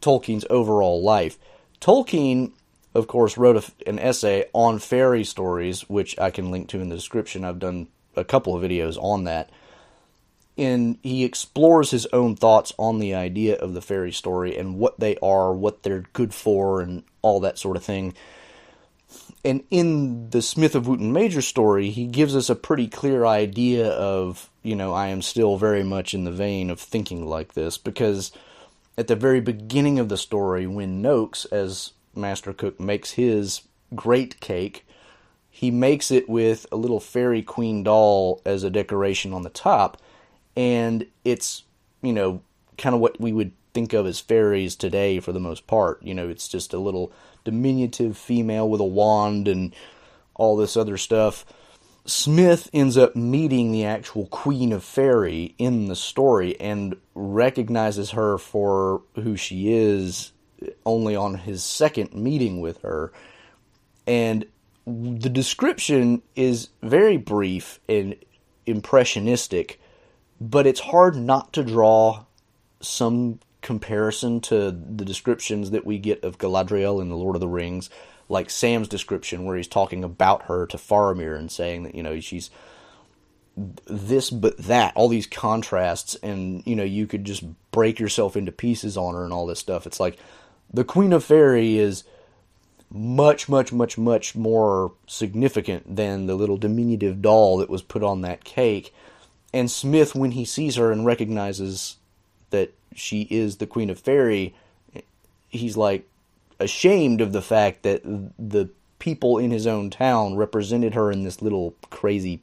Tolkien's 0.00 0.46
overall 0.48 1.02
life. 1.02 1.38
Tolkien, 1.80 2.52
of 2.94 3.06
course, 3.06 3.36
wrote 3.36 3.56
a, 3.56 3.88
an 3.88 3.98
essay 3.98 4.44
on 4.52 4.78
fairy 4.78 5.24
stories, 5.24 5.88
which 5.88 6.18
I 6.18 6.30
can 6.30 6.50
link 6.50 6.68
to 6.68 6.80
in 6.80 6.88
the 6.88 6.96
description. 6.96 7.44
I've 7.44 7.58
done 7.58 7.88
a 8.16 8.24
couple 8.24 8.54
of 8.54 8.62
videos 8.62 8.96
on 9.02 9.24
that. 9.24 9.50
And 10.60 10.98
he 11.02 11.24
explores 11.24 11.90
his 11.90 12.06
own 12.12 12.36
thoughts 12.36 12.74
on 12.78 12.98
the 12.98 13.14
idea 13.14 13.56
of 13.56 13.72
the 13.72 13.80
fairy 13.80 14.12
story 14.12 14.58
and 14.58 14.76
what 14.76 15.00
they 15.00 15.16
are, 15.22 15.54
what 15.54 15.82
they're 15.82 16.04
good 16.12 16.34
for, 16.34 16.82
and 16.82 17.02
all 17.22 17.40
that 17.40 17.58
sort 17.58 17.78
of 17.78 17.82
thing. 17.82 18.12
And 19.42 19.64
in 19.70 20.28
the 20.28 20.42
Smith 20.42 20.74
of 20.74 20.86
Wootton 20.86 21.14
Major 21.14 21.40
story, 21.40 21.88
he 21.88 22.04
gives 22.04 22.36
us 22.36 22.50
a 22.50 22.54
pretty 22.54 22.88
clear 22.88 23.24
idea 23.24 23.88
of, 23.88 24.50
you 24.62 24.76
know, 24.76 24.92
I 24.92 25.08
am 25.08 25.22
still 25.22 25.56
very 25.56 25.82
much 25.82 26.12
in 26.12 26.24
the 26.24 26.30
vein 26.30 26.68
of 26.68 26.78
thinking 26.78 27.26
like 27.26 27.54
this 27.54 27.78
because 27.78 28.30
at 28.98 29.06
the 29.06 29.16
very 29.16 29.40
beginning 29.40 29.98
of 29.98 30.10
the 30.10 30.18
story, 30.18 30.66
when 30.66 31.00
Noakes, 31.00 31.46
as 31.46 31.92
Master 32.14 32.52
Cook, 32.52 32.78
makes 32.78 33.12
his 33.12 33.62
great 33.94 34.40
cake, 34.40 34.86
he 35.48 35.70
makes 35.70 36.10
it 36.10 36.28
with 36.28 36.66
a 36.70 36.76
little 36.76 37.00
fairy 37.00 37.40
queen 37.40 37.82
doll 37.82 38.42
as 38.44 38.62
a 38.62 38.68
decoration 38.68 39.32
on 39.32 39.40
the 39.40 39.48
top, 39.48 39.96
and 40.60 41.06
it's, 41.24 41.62
you 42.02 42.12
know, 42.12 42.42
kind 42.76 42.94
of 42.94 43.00
what 43.00 43.18
we 43.18 43.32
would 43.32 43.52
think 43.72 43.94
of 43.94 44.06
as 44.06 44.20
fairies 44.20 44.76
today 44.76 45.18
for 45.18 45.32
the 45.32 45.40
most 45.40 45.66
part. 45.66 46.02
You 46.02 46.12
know, 46.12 46.28
it's 46.28 46.48
just 46.48 46.74
a 46.74 46.78
little 46.78 47.10
diminutive 47.44 48.18
female 48.18 48.68
with 48.68 48.82
a 48.82 48.84
wand 48.84 49.48
and 49.48 49.74
all 50.34 50.58
this 50.58 50.76
other 50.76 50.98
stuff. 50.98 51.46
Smith 52.04 52.68
ends 52.74 52.98
up 52.98 53.16
meeting 53.16 53.72
the 53.72 53.86
actual 53.86 54.26
Queen 54.26 54.70
of 54.70 54.84
Faerie 54.84 55.54
in 55.56 55.86
the 55.86 55.96
story 55.96 56.60
and 56.60 56.94
recognizes 57.14 58.10
her 58.10 58.36
for 58.36 59.00
who 59.14 59.36
she 59.36 59.72
is 59.72 60.32
only 60.84 61.16
on 61.16 61.36
his 61.36 61.64
second 61.64 62.12
meeting 62.12 62.60
with 62.60 62.82
her. 62.82 63.12
And 64.06 64.44
the 64.86 65.30
description 65.30 66.20
is 66.36 66.68
very 66.82 67.16
brief 67.16 67.80
and 67.88 68.14
impressionistic, 68.66 69.80
but 70.40 70.66
it's 70.66 70.80
hard 70.80 71.16
not 71.16 71.52
to 71.52 71.62
draw 71.62 72.24
some 72.80 73.40
comparison 73.60 74.40
to 74.40 74.70
the 74.70 75.04
descriptions 75.04 75.70
that 75.70 75.84
we 75.84 75.98
get 75.98 76.24
of 76.24 76.38
Galadriel 76.38 77.02
in 77.02 77.10
The 77.10 77.16
Lord 77.16 77.36
of 77.36 77.40
the 77.40 77.48
Rings, 77.48 77.90
like 78.28 78.48
Sam's 78.48 78.88
description 78.88 79.44
where 79.44 79.56
he's 79.56 79.68
talking 79.68 80.02
about 80.02 80.44
her 80.44 80.66
to 80.66 80.76
Faramir 80.76 81.36
and 81.36 81.50
saying 81.50 81.82
that, 81.82 81.94
you 81.94 82.02
know, 82.02 82.18
she's 82.20 82.50
this 83.56 84.30
but 84.30 84.56
that, 84.58 84.96
all 84.96 85.08
these 85.08 85.26
contrasts, 85.26 86.14
and, 86.22 86.62
you 86.66 86.74
know, 86.74 86.84
you 86.84 87.06
could 87.06 87.24
just 87.24 87.44
break 87.72 87.98
yourself 87.98 88.36
into 88.36 88.52
pieces 88.52 88.96
on 88.96 89.14
her 89.14 89.24
and 89.24 89.32
all 89.32 89.46
this 89.46 89.58
stuff. 89.58 89.86
It's 89.86 90.00
like 90.00 90.16
the 90.72 90.84
Queen 90.84 91.12
of 91.12 91.24
Faerie 91.24 91.76
is 91.76 92.04
much, 92.90 93.48
much, 93.48 93.72
much, 93.72 93.98
much 93.98 94.34
more 94.34 94.92
significant 95.06 95.96
than 95.96 96.26
the 96.26 96.34
little 96.34 96.56
diminutive 96.56 97.20
doll 97.20 97.58
that 97.58 97.70
was 97.70 97.82
put 97.82 98.02
on 98.02 98.22
that 98.22 98.44
cake. 98.44 98.94
And 99.52 99.70
Smith, 99.70 100.14
when 100.14 100.32
he 100.32 100.44
sees 100.44 100.76
her 100.76 100.92
and 100.92 101.04
recognizes 101.04 101.96
that 102.50 102.72
she 102.94 103.22
is 103.30 103.56
the 103.56 103.66
Queen 103.66 103.90
of 103.90 103.98
Faerie, 103.98 104.54
he's 105.48 105.76
like 105.76 106.06
ashamed 106.58 107.20
of 107.20 107.32
the 107.32 107.42
fact 107.42 107.82
that 107.82 108.02
the 108.04 108.68
people 108.98 109.38
in 109.38 109.50
his 109.50 109.66
own 109.66 109.90
town 109.90 110.36
represented 110.36 110.94
her 110.94 111.10
in 111.10 111.24
this 111.24 111.42
little 111.42 111.74
crazy, 111.88 112.40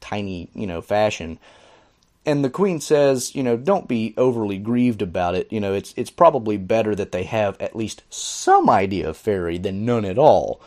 tiny, 0.00 0.48
you 0.54 0.66
know, 0.66 0.80
fashion. 0.80 1.38
And 2.26 2.44
the 2.44 2.50
queen 2.50 2.80
says, 2.80 3.34
you 3.34 3.42
know, 3.42 3.56
don't 3.56 3.88
be 3.88 4.14
overly 4.16 4.58
grieved 4.58 5.00
about 5.00 5.34
it. 5.34 5.50
You 5.50 5.58
know, 5.58 5.72
it's 5.72 5.94
it's 5.96 6.10
probably 6.10 6.58
better 6.58 6.94
that 6.94 7.12
they 7.12 7.24
have 7.24 7.60
at 7.60 7.74
least 7.74 8.02
some 8.10 8.68
idea 8.68 9.08
of 9.08 9.16
fairy 9.16 9.56
than 9.56 9.86
none 9.86 10.04
at 10.04 10.18
all. 10.18 10.60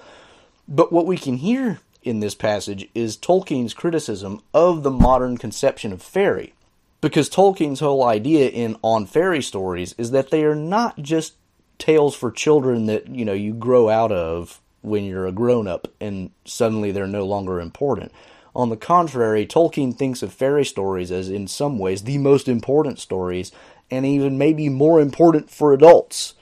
But 0.67 0.91
what 0.91 1.05
we 1.05 1.15
can 1.15 1.37
hear 1.37 1.79
in 2.03 2.19
this 2.19 2.35
passage 2.35 2.87
is 2.93 3.17
Tolkien's 3.17 3.73
criticism 3.73 4.41
of 4.53 4.83
the 4.83 4.91
modern 4.91 5.37
conception 5.37 5.91
of 5.91 6.01
fairy 6.01 6.53
because 7.01 7.29
Tolkien's 7.29 7.81
whole 7.81 8.03
idea 8.03 8.49
in 8.49 8.77
on 8.81 9.05
fairy 9.05 9.41
stories 9.41 9.93
is 9.97 10.11
that 10.11 10.29
they 10.29 10.45
are 10.45 10.55
not 10.55 11.01
just 11.01 11.33
tales 11.77 12.15
for 12.15 12.31
children 12.31 12.85
that 12.85 13.09
you 13.09 13.25
know 13.25 13.33
you 13.33 13.53
grow 13.53 13.89
out 13.89 14.11
of 14.11 14.61
when 14.81 15.03
you're 15.03 15.27
a 15.27 15.31
grown 15.31 15.67
up 15.67 15.87
and 15.99 16.31
suddenly 16.45 16.91
they're 16.91 17.07
no 17.07 17.25
longer 17.25 17.59
important. 17.59 18.11
On 18.55 18.69
the 18.69 18.77
contrary, 18.77 19.45
Tolkien 19.45 19.97
thinks 19.97 20.21
of 20.21 20.31
fairy 20.31 20.63
stories 20.63 21.11
as 21.11 21.27
in 21.27 21.47
some 21.47 21.77
ways 21.79 22.03
the 22.03 22.19
most 22.19 22.47
important 22.47 22.99
stories 22.99 23.51
and 23.91 24.05
even 24.05 24.37
maybe 24.37 24.69
more 24.69 25.01
important 25.01 25.49
for 25.49 25.73
adults 25.73 26.35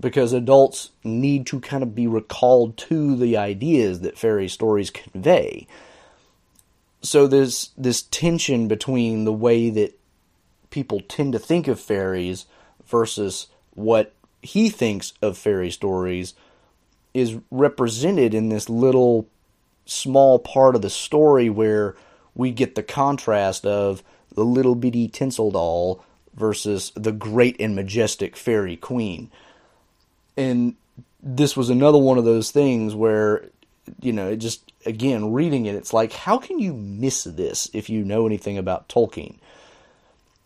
because 0.00 0.32
adults 0.32 0.90
need 1.02 1.46
to 1.46 1.60
kind 1.60 1.82
of 1.82 1.94
be 1.94 2.06
recalled 2.06 2.76
to 2.76 3.16
the 3.16 3.36
ideas 3.36 4.00
that 4.00 4.18
fairy 4.18 4.48
stories 4.48 4.90
convey. 4.90 5.66
So 7.02 7.26
there's 7.26 7.70
this 7.76 8.02
tension 8.02 8.66
between 8.66 9.24
the 9.24 9.32
way 9.32 9.70
that 9.70 9.98
people 10.70 11.00
tend 11.00 11.32
to 11.32 11.38
think 11.38 11.68
of 11.68 11.78
fairies 11.78 12.46
versus 12.86 13.46
what 13.74 14.14
he 14.42 14.68
thinks 14.68 15.12
of 15.22 15.38
fairy 15.38 15.70
stories 15.70 16.34
is 17.12 17.38
represented 17.50 18.34
in 18.34 18.48
this 18.48 18.68
little 18.68 19.28
small 19.86 20.38
part 20.38 20.74
of 20.74 20.82
the 20.82 20.90
story 20.90 21.48
where 21.48 21.94
we 22.34 22.50
get 22.50 22.74
the 22.74 22.82
contrast 22.82 23.64
of 23.64 24.02
the 24.34 24.44
little 24.44 24.74
bitty 24.74 25.08
tinsel 25.08 25.50
doll 25.50 26.04
versus 26.34 26.90
the 26.96 27.12
great 27.12 27.56
and 27.60 27.76
majestic 27.76 28.36
fairy 28.36 28.76
queen. 28.76 29.30
And 30.36 30.74
this 31.22 31.56
was 31.56 31.70
another 31.70 31.98
one 31.98 32.18
of 32.18 32.24
those 32.24 32.50
things 32.50 32.94
where, 32.94 33.46
you 34.00 34.12
know, 34.12 34.28
it 34.28 34.36
just, 34.36 34.72
again, 34.84 35.32
reading 35.32 35.66
it, 35.66 35.74
it's 35.74 35.92
like, 35.92 36.12
how 36.12 36.38
can 36.38 36.58
you 36.58 36.72
miss 36.74 37.24
this 37.24 37.70
if 37.72 37.88
you 37.88 38.04
know 38.04 38.26
anything 38.26 38.58
about 38.58 38.88
Tolkien? 38.88 39.36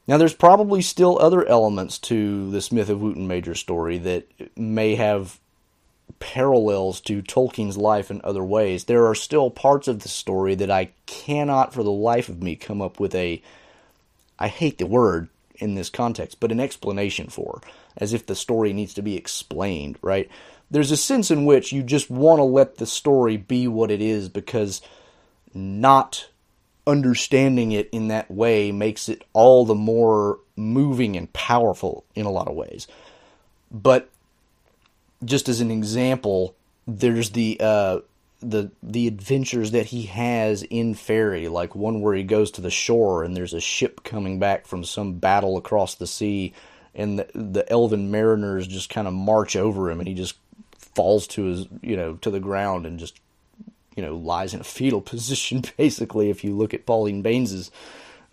Now, 0.07 0.17
there's 0.17 0.35
probably 0.35 0.81
still 0.81 1.19
other 1.21 1.47
elements 1.47 1.99
to 1.99 2.51
the 2.51 2.63
Smith 2.63 2.89
of 2.89 3.01
Wootton 3.01 3.29
Major 3.29 3.55
story 3.55 3.99
that 3.99 4.27
may 4.57 4.95
have 4.95 5.39
parallels 6.19 7.01
to 7.03 7.23
Tolkien's 7.23 7.77
life 7.77 8.11
in 8.11 8.21
other 8.25 8.43
ways. 8.43 8.85
There 8.85 9.07
are 9.07 9.15
still 9.15 9.51
parts 9.51 9.87
of 9.87 10.01
the 10.01 10.09
story 10.09 10.55
that 10.55 10.71
I 10.71 10.91
cannot, 11.05 11.75
for 11.75 11.83
the 11.83 11.91
life 11.91 12.29
of 12.31 12.43
me, 12.43 12.57
come 12.57 12.81
up 12.81 12.99
with 12.99 13.15
a. 13.15 13.43
I 14.39 14.49
hate 14.49 14.79
the 14.79 14.87
word 14.87 15.29
in 15.57 15.75
this 15.75 15.91
context, 15.91 16.41
but 16.41 16.53
an 16.53 16.61
explanation 16.61 17.29
for, 17.29 17.61
as 17.99 18.13
if 18.13 18.27
the 18.27 18.35
story 18.35 18.73
needs 18.73 18.95
to 18.95 19.03
be 19.03 19.17
explained, 19.17 19.99
right? 20.03 20.31
There's 20.71 20.91
a 20.91 20.97
sense 20.97 21.31
in 21.31 21.45
which 21.45 21.73
you 21.73 21.83
just 21.83 22.11
want 22.11 22.39
to 22.39 22.45
let 22.45 22.77
the 22.77 22.87
story 22.87 23.37
be 23.37 23.69
what 23.69 23.91
it 23.91 24.01
is 24.01 24.29
because 24.29 24.81
not 25.55 26.29
understanding 26.87 27.73
it 27.73 27.89
in 27.91 28.09
that 28.09 28.31
way 28.31 28.73
makes 28.73 29.09
it 29.09 29.23
all 29.33 29.65
the 29.65 29.75
more 29.75 30.39
moving 30.57 31.17
and 31.17 31.33
powerful 31.33 32.05
in 32.15 32.27
a 32.27 32.31
lot 32.31 32.49
of 32.49 32.55
ways. 32.55 32.87
But 33.71 34.09
just 35.25 35.49
as 35.49 35.61
an 35.61 35.71
example, 35.71 36.55
there's 36.87 37.31
the 37.31 37.59
uh, 37.61 38.01
the 38.41 38.71
the 38.83 39.07
adventures 39.07 39.73
that 39.73 39.87
he 39.87 40.05
has 40.05 40.63
in 40.63 40.95
Faerie, 40.95 41.49
like 41.49 41.75
one 41.75 42.01
where 42.01 42.15
he 42.15 42.23
goes 42.23 42.51
to 42.53 42.61
the 42.61 42.71
shore 42.71 43.23
and 43.23 43.37
there's 43.37 43.55
a 43.55 43.61
ship 43.61 44.03
coming 44.05 44.39
back 44.39 44.67
from 44.67 44.85
some 44.85 45.15
battle 45.15 45.57
across 45.57 45.95
the 45.97 46.07
sea, 46.07 46.55
and 46.99 47.19
the, 47.19 47.29
the 47.35 47.73
elven 47.73 48.11
mariners 48.11 48.67
just 48.67 48.91
kind 48.91 49.09
of 49.09 49.15
march 49.15 49.57
over 49.57 49.91
him, 49.91 50.01
and 50.01 50.09
he 50.09 50.15
just 50.15 50.37
falls 50.77 51.27
to 51.29 51.45
his 51.45 51.67
you 51.81 51.97
know 51.97 52.15
to 52.17 52.31
the 52.31 52.41
ground 52.41 52.85
and 52.85 52.99
just 52.99 53.19
you 53.99 54.05
know, 54.05 54.15
lies 54.15 54.55
in 54.55 54.61
a 54.61 54.65
fetal 54.65 55.01
position, 55.15 55.65
basically, 55.77 56.31
if 56.31 56.45
you 56.45 56.55
look 56.55 56.73
at 56.73 56.87
Pauline 56.87 57.21
Baynes's 57.21 57.73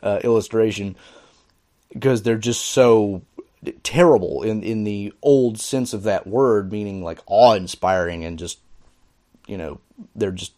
uh, 0.04 0.20
illustration, 0.24 0.96
because 1.92 2.22
they're 2.22 2.38
just 2.38 2.64
so 2.64 3.24
terrible 3.82 4.44
in 4.44 4.62
in 4.62 4.84
the 4.84 5.12
old 5.24 5.60
sense 5.60 5.92
of 5.92 6.04
that 6.04 6.28
word, 6.28 6.72
meaning 6.72 7.04
like 7.04 7.20
awe 7.26 7.54
inspiring 7.54 8.24
and 8.24 8.38
just 8.38 8.60
you 9.48 9.58
know 9.58 9.80
they're 10.16 10.30
just 10.30 10.54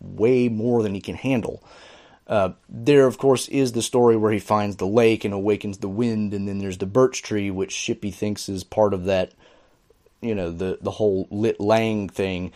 way 0.00 0.48
more 0.48 0.82
than 0.82 0.94
he 0.96 1.00
can 1.00 1.14
handle. 1.14 1.62
Uh, 2.30 2.52
there, 2.68 3.08
of 3.08 3.18
course, 3.18 3.48
is 3.48 3.72
the 3.72 3.82
story 3.82 4.16
where 4.16 4.30
he 4.30 4.38
finds 4.38 4.76
the 4.76 4.86
lake 4.86 5.24
and 5.24 5.34
awakens 5.34 5.78
the 5.78 5.88
wind, 5.88 6.32
and 6.32 6.46
then 6.46 6.58
there's 6.58 6.78
the 6.78 6.86
birch 6.86 7.24
tree, 7.24 7.50
which 7.50 7.74
Shippey 7.74 8.14
thinks 8.14 8.48
is 8.48 8.62
part 8.62 8.94
of 8.94 9.06
that, 9.06 9.32
you 10.20 10.36
know, 10.36 10.52
the 10.52 10.78
the 10.80 10.92
whole 10.92 11.26
Lit 11.32 11.58
Lang 11.58 12.08
thing. 12.08 12.52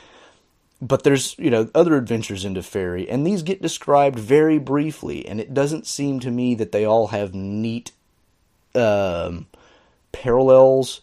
But 0.80 1.02
there's, 1.02 1.36
you 1.38 1.50
know, 1.50 1.68
other 1.74 1.96
adventures 1.96 2.44
into 2.44 2.62
Fairy, 2.62 3.10
and 3.10 3.26
these 3.26 3.42
get 3.42 3.62
described 3.62 4.16
very 4.16 4.60
briefly, 4.60 5.26
and 5.26 5.40
it 5.40 5.52
doesn't 5.52 5.88
seem 5.88 6.20
to 6.20 6.30
me 6.30 6.54
that 6.54 6.70
they 6.70 6.84
all 6.84 7.08
have 7.08 7.34
neat 7.34 7.90
um, 8.76 9.48
parallels 10.12 11.00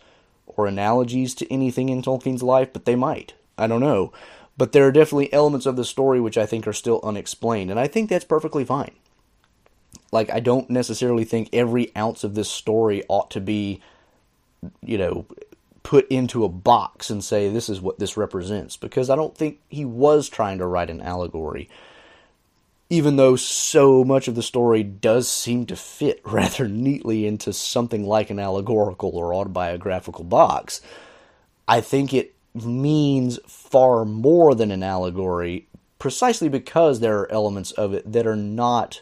or 0.47 0.65
analogies 0.65 1.36
to 1.36 1.53
anything 1.53 1.89
in 1.89 2.01
Tolkien's 2.01 2.43
life, 2.43 2.71
but 2.71 2.86
they 2.86 2.95
might. 2.95 3.34
I 3.57 3.67
don't 3.67 3.81
know. 3.81 4.13
But 4.57 4.73
there 4.73 4.85
are 4.85 4.91
definitely 4.91 5.31
elements 5.33 5.65
of 5.65 5.75
the 5.75 5.85
story 5.85 6.19
which 6.19 6.37
I 6.37 6.45
think 6.45 6.67
are 6.67 6.73
still 6.73 6.99
unexplained, 7.03 7.71
and 7.71 7.79
I 7.79 7.87
think 7.87 8.09
that's 8.09 8.25
perfectly 8.25 8.65
fine. 8.65 8.91
Like, 10.11 10.29
I 10.29 10.39
don't 10.39 10.69
necessarily 10.69 11.23
think 11.23 11.49
every 11.53 11.95
ounce 11.95 12.23
of 12.23 12.35
this 12.35 12.49
story 12.49 13.03
ought 13.07 13.31
to 13.31 13.39
be, 13.39 13.81
you 14.81 14.97
know, 14.97 15.25
put 15.83 16.07
into 16.09 16.43
a 16.43 16.49
box 16.49 17.09
and 17.09 17.23
say 17.23 17.49
this 17.49 17.69
is 17.69 17.81
what 17.81 17.97
this 17.97 18.17
represents, 18.17 18.77
because 18.77 19.09
I 19.09 19.15
don't 19.15 19.35
think 19.35 19.59
he 19.69 19.85
was 19.85 20.29
trying 20.29 20.57
to 20.59 20.67
write 20.67 20.89
an 20.89 21.01
allegory. 21.01 21.69
Even 22.89 23.15
though 23.15 23.37
so 23.37 24.03
much 24.03 24.27
of 24.27 24.35
the 24.35 24.43
story 24.43 24.83
does 24.83 25.29
seem 25.29 25.65
to 25.67 25.77
fit 25.77 26.21
rather 26.25 26.67
neatly 26.67 27.25
into 27.25 27.53
something 27.53 28.05
like 28.05 28.29
an 28.29 28.39
allegorical 28.39 29.11
or 29.11 29.33
autobiographical 29.33 30.25
box, 30.25 30.81
I 31.67 31.79
think 31.79 32.13
it 32.13 32.35
means 32.53 33.39
far 33.47 34.05
more 34.05 34.53
than 34.55 34.71
an 34.71 34.83
allegory 34.83 35.67
precisely 35.99 36.49
because 36.49 36.99
there 36.99 37.19
are 37.19 37.31
elements 37.31 37.71
of 37.73 37.93
it 37.93 38.11
that 38.11 38.25
are 38.25 38.35
not 38.35 39.01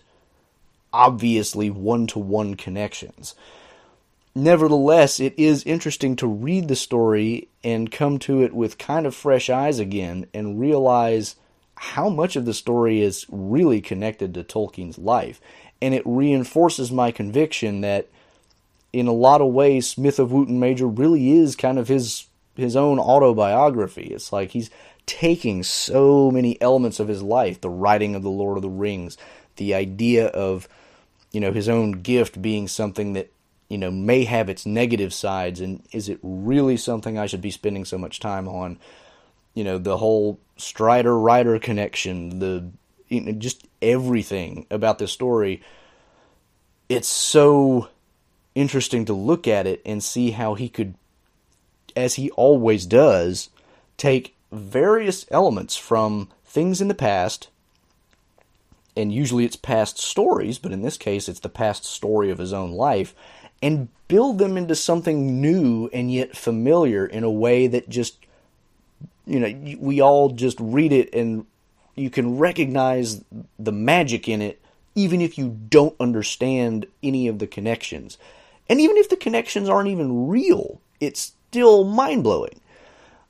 obviously 0.91 1.69
one 1.69 2.05
to 2.07 2.19
one 2.19 2.55
connections. 2.55 3.35
Nevertheless, 4.35 5.19
it 5.19 5.33
is 5.37 5.63
interesting 5.63 6.15
to 6.17 6.27
read 6.27 6.67
the 6.67 6.75
story 6.75 7.47
and 7.63 7.91
come 7.91 8.19
to 8.19 8.43
it 8.43 8.53
with 8.53 8.77
kind 8.77 9.05
of 9.05 9.15
fresh 9.15 9.49
eyes 9.49 9.79
again 9.79 10.27
and 10.33 10.59
realize 10.59 11.35
how 11.75 12.09
much 12.09 12.35
of 12.35 12.45
the 12.45 12.53
story 12.53 13.01
is 13.01 13.25
really 13.29 13.79
connected 13.79 14.33
to 14.33 14.43
Tolkien's 14.43 14.97
life. 14.97 15.39
And 15.81 15.93
it 15.93 16.03
reinforces 16.05 16.91
my 16.91 17.11
conviction 17.11 17.81
that 17.81 18.07
in 18.91 19.07
a 19.07 19.13
lot 19.13 19.39
of 19.39 19.53
ways, 19.53 19.89
Smith 19.89 20.19
of 20.19 20.31
Wootton 20.31 20.59
Major 20.59 20.87
really 20.87 21.31
is 21.31 21.55
kind 21.55 21.79
of 21.79 21.87
his 21.87 22.25
his 22.59 22.75
own 22.75 22.99
autobiography. 22.99 24.07
It's 24.13 24.31
like 24.31 24.51
he's 24.51 24.69
taking 25.05 25.63
so 25.63 26.29
many 26.29 26.61
elements 26.61 26.99
of 26.99 27.07
his 27.07 27.23
life, 27.23 27.61
the 27.61 27.69
writing 27.69 28.15
of 28.15 28.21
the 28.21 28.29
Lord 28.29 28.57
of 28.57 28.61
the 28.61 28.69
Rings, 28.69 29.17
the 29.55 29.73
idea 29.73 30.27
of 30.27 30.67
you 31.31 31.39
know 31.39 31.51
his 31.51 31.69
own 31.69 31.91
gift 32.03 32.41
being 32.41 32.67
something 32.67 33.13
that 33.13 33.31
you 33.69 33.77
know 33.77 33.91
may 33.91 34.23
have 34.23 34.49
its 34.49 34.65
negative 34.65 35.13
sides 35.13 35.59
and 35.61 35.83
is 35.91 36.09
it 36.09 36.19
really 36.21 36.77
something 36.77 37.17
I 37.17 37.25
should 37.25 37.41
be 37.41 37.51
spending 37.51 37.85
so 37.85 37.97
much 37.97 38.19
time 38.19 38.47
on? 38.47 38.79
You 39.53 39.63
know, 39.63 39.77
the 39.77 39.97
whole 39.97 40.39
Strider 40.57 41.17
Rider 41.17 41.57
connection, 41.59 42.39
the 42.39 42.69
you 43.07 43.21
know, 43.21 43.31
just 43.33 43.67
everything 43.81 44.67
about 44.69 44.99
this 44.99 45.11
story. 45.11 45.61
It's 46.87 47.07
so 47.07 47.89
interesting 48.55 49.05
to 49.05 49.13
look 49.13 49.47
at 49.47 49.67
it 49.67 49.81
and 49.85 50.03
see 50.03 50.31
how 50.31 50.53
he 50.53 50.69
could 50.69 50.95
as 51.95 52.15
he 52.15 52.29
always 52.31 52.85
does, 52.85 53.49
take 53.97 54.35
various 54.51 55.25
elements 55.29 55.75
from 55.75 56.29
things 56.45 56.81
in 56.81 56.87
the 56.87 56.93
past, 56.93 57.49
and 58.95 59.13
usually 59.13 59.45
it's 59.45 59.55
past 59.55 59.99
stories, 59.99 60.57
but 60.57 60.71
in 60.71 60.81
this 60.81 60.97
case 60.97 61.29
it's 61.29 61.39
the 61.39 61.49
past 61.49 61.85
story 61.85 62.31
of 62.31 62.39
his 62.39 62.53
own 62.53 62.71
life, 62.71 63.13
and 63.61 63.89
build 64.07 64.39
them 64.39 64.57
into 64.57 64.75
something 64.75 65.39
new 65.41 65.89
and 65.93 66.11
yet 66.11 66.35
familiar 66.35 67.05
in 67.05 67.23
a 67.23 67.31
way 67.31 67.67
that 67.67 67.89
just, 67.89 68.17
you 69.25 69.39
know, 69.39 69.77
we 69.79 70.01
all 70.01 70.29
just 70.29 70.57
read 70.59 70.91
it 70.91 71.13
and 71.13 71.45
you 71.95 72.09
can 72.09 72.37
recognize 72.37 73.23
the 73.59 73.71
magic 73.71 74.27
in 74.27 74.41
it 74.41 74.61
even 74.95 75.21
if 75.21 75.37
you 75.37 75.57
don't 75.69 75.95
understand 75.99 76.85
any 77.01 77.27
of 77.27 77.39
the 77.39 77.47
connections. 77.47 78.17
And 78.67 78.81
even 78.81 78.97
if 78.97 79.09
the 79.09 79.15
connections 79.15 79.69
aren't 79.69 79.89
even 79.89 80.27
real, 80.27 80.81
it's 80.99 81.33
still 81.49 81.83
mind 81.83 82.23
blowing. 82.23 82.59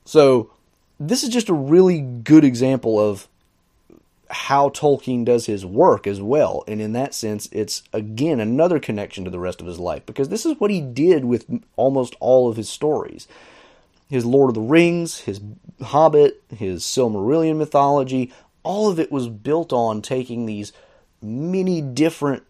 So, 0.06 0.52
this 1.00 1.24
is 1.24 1.30
just 1.30 1.50
a 1.50 1.54
really 1.54 2.02
good 2.02 2.44
example 2.44 3.00
of 3.00 3.28
how 4.30 4.70
Tolkien 4.70 5.26
does 5.26 5.46
his 5.46 5.66
work 5.66 6.06
as 6.06 6.22
well. 6.22 6.64
And 6.68 6.82
in 6.82 6.94
that 6.94 7.14
sense, 7.14 7.48
it's 7.52 7.84
again 7.94 8.40
another 8.40 8.80
connection 8.80 9.24
to 9.24 9.32
the 9.32 9.40
rest 9.40 9.62
of 9.62 9.68
his 9.68 9.80
life 9.80 10.06
because 10.06 10.30
this 10.30 10.46
is 10.46 10.60
what 10.60 10.72
he 10.72 10.82
did 10.82 11.26
with 11.26 11.46
almost 11.76 12.16
all 12.20 12.50
of 12.50 12.58
his 12.58 12.70
stories. 12.70 13.28
His 14.10 14.26
Lord 14.26 14.50
of 14.50 14.56
the 14.56 14.62
Rings, 14.62 15.22
his 15.22 15.40
Hobbit, 15.82 16.44
his 16.56 16.84
Silmarillion 16.84 17.58
mythology, 17.58 18.34
all 18.64 18.90
of 18.90 19.00
it 19.00 19.12
was 19.12 19.30
built 19.30 19.72
on 19.72 20.02
taking 20.02 20.46
these 20.46 20.74
many 21.22 21.82
different 21.82 22.44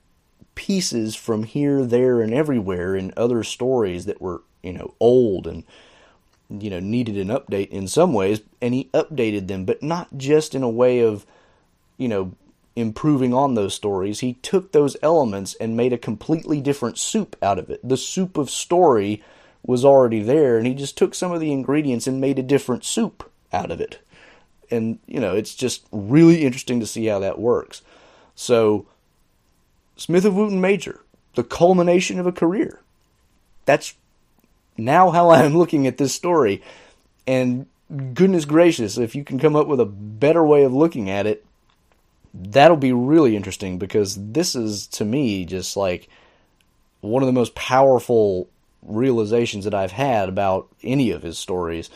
pieces 0.56 1.16
from 1.16 1.44
here, 1.44 1.86
there, 1.86 2.22
and 2.22 2.34
everywhere 2.34 2.96
in 2.96 3.14
other 3.16 3.44
stories 3.44 4.06
that 4.06 4.22
were 4.22 4.42
you 4.64 4.74
know 4.74 4.94
old 5.00 5.48
and 5.48 5.64
you 6.50 6.70
know 6.70 6.80
needed 6.80 7.18
an 7.18 7.28
update 7.28 7.70
in 7.70 7.88
some 7.88 8.14
ways 8.14 8.42
and 8.62 8.74
he 8.74 8.90
updated 8.94 9.48
them 9.48 9.66
but 9.66 9.84
not 9.84 10.18
just 10.18 10.56
in 10.56 10.64
a 10.64 10.70
way 10.70 11.00
of 11.00 11.26
you 11.98 12.08
know 12.08 12.34
improving 12.80 13.34
on 13.34 13.56
those 13.56 13.74
stories. 13.74 14.20
He 14.20 14.34
took 14.36 14.72
those 14.72 14.96
elements 15.02 15.56
and 15.56 15.76
made 15.76 15.94
a 15.94 15.98
completely 15.98 16.62
different 16.62 16.98
soup 16.98 17.36
out 17.42 17.60
of 17.60 17.70
it. 17.70 17.88
The 17.88 17.98
soup 17.98 18.38
of 18.38 18.50
story 18.50 19.24
was 19.66 19.84
already 19.84 20.22
there 20.22 20.58
and 20.58 20.66
he 20.66 20.74
just 20.74 20.98
took 20.98 21.14
some 21.14 21.32
of 21.32 21.42
the 21.42 21.52
ingredients 21.52 22.08
and 22.08 22.22
made 22.22 22.40
a 22.40 22.44
different 22.44 22.86
soup 22.86 23.30
out 23.52 23.72
of 23.72 23.82
it. 23.82 24.00
And 24.72 25.00
you 25.08 25.20
know 25.20 25.36
it's 25.36 25.56
just 25.56 25.86
really 25.92 26.44
interesting 26.44 26.80
to 26.80 26.86
see 26.86 27.06
how 27.08 27.20
that 27.20 27.40
works. 27.40 27.82
So 28.36 28.86
smith 29.98 30.26
of 30.26 30.34
wootton 30.34 30.62
major 30.62 31.02
the 31.36 31.44
culmination 31.44 32.20
of 32.20 32.28
a 32.28 32.32
career. 32.32 32.80
That's 33.66 33.94
now 34.80 35.12
how 35.12 35.30
I'm 35.32 35.58
looking 35.58 35.88
at 35.88 35.98
this 35.98 36.14
story. 36.14 36.62
And 37.28 37.68
goodness 38.14 38.46
gracious, 38.46 38.98
if 38.98 39.16
you 39.16 39.24
can 39.24 39.40
come 39.40 39.56
up 39.56 39.68
with 39.68 39.80
a 39.80 39.86
better 39.86 40.46
way 40.46 40.64
of 40.64 40.74
looking 40.74 41.10
at 41.10 41.28
it, 41.28 41.46
that'll 42.34 42.78
be 42.78 42.94
really 42.94 43.36
interesting 43.36 43.78
because 43.78 44.16
this 44.32 44.56
is 44.56 44.88
to 44.88 45.06
me 45.06 45.46
just 45.46 45.76
like 45.76 46.10
one 47.02 47.24
of 47.24 47.28
the 47.28 47.34
most 47.34 47.56
powerful 47.56 48.50
realizations 48.84 49.66
that 49.66 49.74
I've 49.74 49.92
had 49.92 50.30
about 50.30 50.68
any 50.84 51.12
of 51.12 51.24
his 51.24 51.38
stories 51.38 51.90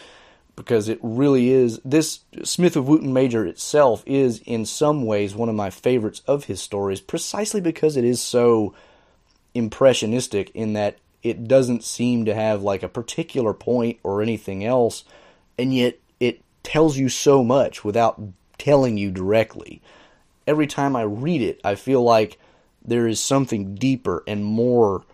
because 0.55 0.87
it 0.87 0.99
really 1.01 1.49
is 1.49 1.79
this 1.83 2.19
Smith 2.43 2.75
of 2.75 2.87
Wootton 2.87 3.13
Major 3.13 3.45
itself 3.45 4.03
is 4.05 4.39
in 4.45 4.65
some 4.65 5.05
ways 5.05 5.33
one 5.33 5.49
of 5.49 5.55
my 5.55 5.69
favorites 5.69 6.21
of 6.27 6.45
his 6.45 6.61
stories 6.61 7.01
precisely 7.01 7.61
because 7.61 7.97
it 7.97 8.03
is 8.03 8.21
so 8.21 8.73
impressionistic 9.53 10.51
in 10.53 10.73
that 10.73 10.97
it 11.23 11.47
doesn't 11.47 11.83
seem 11.83 12.25
to 12.25 12.35
have 12.35 12.61
like 12.61 12.83
a 12.83 12.89
particular 12.89 13.53
point 13.53 13.99
or 14.03 14.21
anything 14.21 14.63
else, 14.63 15.03
and 15.57 15.73
yet 15.73 15.97
it 16.19 16.41
tells 16.63 16.97
you 16.97 17.09
so 17.09 17.43
much 17.43 17.83
without 17.83 18.21
telling 18.57 18.97
you 18.97 19.11
directly. 19.11 19.81
Every 20.45 20.67
time 20.67 20.95
I 20.95 21.03
read 21.03 21.41
it, 21.41 21.61
I 21.63 21.75
feel 21.75 22.03
like 22.03 22.37
there 22.83 23.07
is 23.07 23.19
something 23.19 23.75
deeper 23.75 24.23
and 24.27 24.43
more 24.43 25.05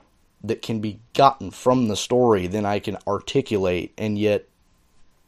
that 0.44 0.62
can 0.62 0.80
be 0.80 1.00
gotten 1.14 1.52
from 1.52 1.88
the 1.88 1.96
story 1.96 2.48
than 2.48 2.66
I 2.66 2.80
can 2.80 2.98
articulate, 3.08 3.94
and 3.98 4.18
yet 4.18 4.48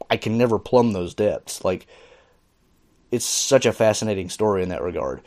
I 0.10 0.18
can 0.18 0.38
never 0.38 0.58
plumb 0.58 0.94
those 0.94 1.14
depths. 1.14 1.64
Like, 1.64 1.86
it's 3.12 3.26
such 3.26 3.66
a 3.66 3.74
fascinating 3.74 4.30
story 4.30 4.64
in 4.64 4.70
that 4.70 4.82
regard. 4.82 5.22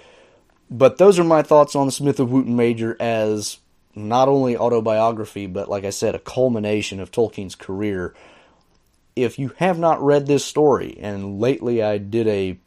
But 0.70 0.98
those 0.98 1.18
are 1.18 1.24
my 1.24 1.42
thoughts 1.42 1.76
on 1.76 1.90
Smith 1.90 2.18
of 2.18 2.30
Wootton 2.30 2.56
Major 2.56 2.96
as 2.98 3.58
not 3.94 4.28
only 4.28 4.56
autobiography, 4.56 5.46
but 5.46 5.68
like 5.68 5.84
I 5.84 5.90
said, 5.90 6.14
a 6.14 6.18
culmination 6.18 7.00
of 7.00 7.10
Tolkien's 7.10 7.54
career. 7.54 8.14
If 9.16 9.38
you 9.38 9.52
have 9.58 9.78
not 9.78 10.02
read 10.02 10.26
this 10.26 10.44
story, 10.44 10.98
and 11.00 11.40
lately 11.40 11.82
I 11.82 11.98
did 11.98 12.26
a 12.26 12.58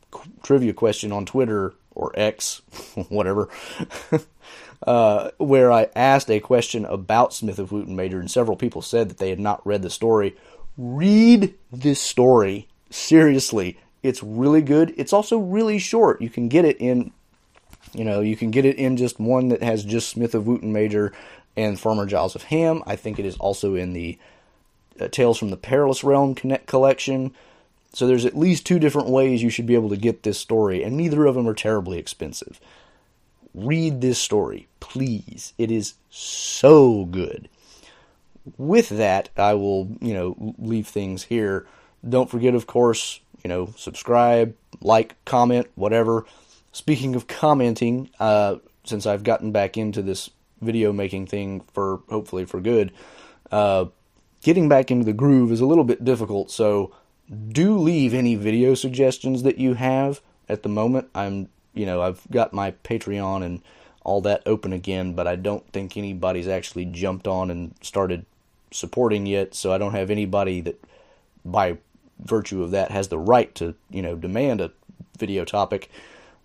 trivia 0.44 0.74
question 0.74 1.12
on 1.12 1.26
Twitter 1.26 1.74
or 1.92 2.12
X, 2.16 2.62
whatever, 3.10 3.50
uh, 4.88 5.32
where 5.38 5.72
I 5.72 5.90
asked 5.96 6.30
a 6.30 6.40
question 6.40 6.86
about 6.86 7.34
Smith 7.34 7.60
of 7.60 7.72
Wootton 7.72 7.96
Major, 7.96 8.20
and 8.20 8.32
several 8.32 8.58
people 8.58 8.82
said 8.82 9.10
that 9.10 9.18
they 9.18 9.30
had 9.30 9.40
not 9.40 9.66
read 9.66 9.82
the 9.82 9.90
story. 9.90 10.36
Read 10.78 11.56
this 11.72 12.00
story 12.00 12.68
seriously. 12.90 13.78
It's 14.04 14.24
really 14.24 14.62
good. 14.62 14.94
It's 14.96 15.12
also 15.12 15.38
really 15.38 15.80
short. 15.80 16.22
You 16.22 16.30
can 16.30 16.48
get 16.48 16.66
it 16.66 16.78
in 16.78 17.12
you 17.94 18.04
know, 18.04 18.22
you 18.22 18.36
can 18.36 18.52
get 18.52 18.66
it 18.66 18.78
in 18.78 18.98
just 18.98 19.20
one 19.20 19.50
that 19.50 19.64
has 19.64 19.84
just 19.84 20.10
Smith 20.10 20.36
of 20.36 20.46
Wootton 20.46 20.74
Major, 20.74 21.14
and 21.58 21.80
Farmer 21.80 22.06
Giles 22.06 22.36
of 22.36 22.44
Ham. 22.44 22.84
I 22.86 22.96
think 22.96 23.20
it 23.20 23.26
is 23.26 23.36
also 23.38 23.76
in 23.76 23.94
the 23.94 24.18
uh, 25.02 25.08
Tales 25.08 25.38
from 25.40 25.50
the 25.50 25.58
Perilous 25.58 26.04
Realm 26.04 26.36
Connect 26.36 26.68
collection. 26.68 27.34
So 27.94 28.06
there's 28.06 28.26
at 28.26 28.38
least 28.38 28.66
two 28.66 28.80
different 28.80 29.10
ways 29.10 29.42
you 29.42 29.50
should 29.50 29.66
be 29.66 29.74
able 29.74 29.90
to 29.90 29.98
get 29.98 30.24
this 30.24 30.38
story, 30.38 30.84
and 30.84 30.96
neither 30.96 31.26
of 31.26 31.36
them 31.36 31.48
are 31.48 31.56
terribly 31.56 31.98
expensive. 31.98 32.60
Read 33.56 34.02
this 34.02 34.20
story, 34.20 34.68
please. 34.80 35.54
It 35.58 35.72
is 35.72 35.96
so 36.12 37.06
good. 37.06 37.50
With 38.58 38.90
that, 38.90 39.30
I 39.36 39.56
will, 39.56 39.90
you 40.00 40.14
know, 40.14 40.56
leave 40.60 40.88
things 40.88 41.24
here. 41.24 41.66
Don't 42.08 42.30
forget, 42.30 42.54
of 42.54 42.68
course, 42.68 43.20
you 43.44 43.48
know, 43.48 43.74
subscribe, 43.76 44.56
like, 44.80 45.16
comment, 45.26 45.68
whatever. 45.74 46.26
Speaking 46.78 47.16
of 47.16 47.26
commenting, 47.26 48.12
uh, 48.20 48.58
since 48.84 49.08
I've 49.08 49.24
gotten 49.24 49.52
back 49.52 49.78
into 49.78 50.04
this 50.04 50.30
video 50.62 50.94
making 50.94 51.26
thing 51.26 51.62
for 51.74 52.02
hopefully 52.08 52.46
for 52.46 52.62
good, 52.62 52.92
uh, 53.52 53.86
getting 54.44 54.70
back 54.70 54.92
into 54.92 55.04
the 55.04 55.12
groove 55.12 55.52
is 55.52 55.60
a 55.60 55.66
little 55.66 55.84
bit 55.84 56.06
difficult. 56.06 56.52
So 56.52 56.94
do 57.48 57.80
leave 57.80 58.14
any 58.14 58.36
video 58.36 58.76
suggestions 58.76 59.42
that 59.42 59.58
you 59.58 59.74
have 59.74 60.22
at 60.48 60.62
the 60.62 60.70
moment. 60.70 61.10
I'm, 61.16 61.50
you 61.74 61.88
know, 61.88 62.04
I've 62.04 62.22
got 62.30 62.54
my 62.54 62.70
Patreon 62.84 63.44
and 63.44 63.64
all 64.04 64.22
that 64.22 64.44
open 64.46 64.72
again, 64.72 65.14
but 65.14 65.26
I 65.26 65.36
don't 65.36 65.68
think 65.74 65.98
anybody's 65.98 66.48
actually 66.48 66.86
jumped 66.86 67.28
on 67.28 67.50
and 67.50 67.74
started 67.82 68.24
supporting 68.70 69.26
yet. 69.26 69.56
So 69.56 69.74
I 69.74 69.80
don't 69.80 69.96
have 69.96 70.12
anybody 70.12 70.62
that, 70.62 70.80
by 71.44 71.80
virtue 72.20 72.62
of 72.62 72.70
that, 72.70 72.92
has 72.92 73.08
the 73.08 73.18
right 73.18 73.56
to, 73.56 73.74
you 73.90 74.04
know, 74.04 74.16
demand 74.16 74.62
a 74.62 74.72
video 75.18 75.44
topic. 75.44 75.90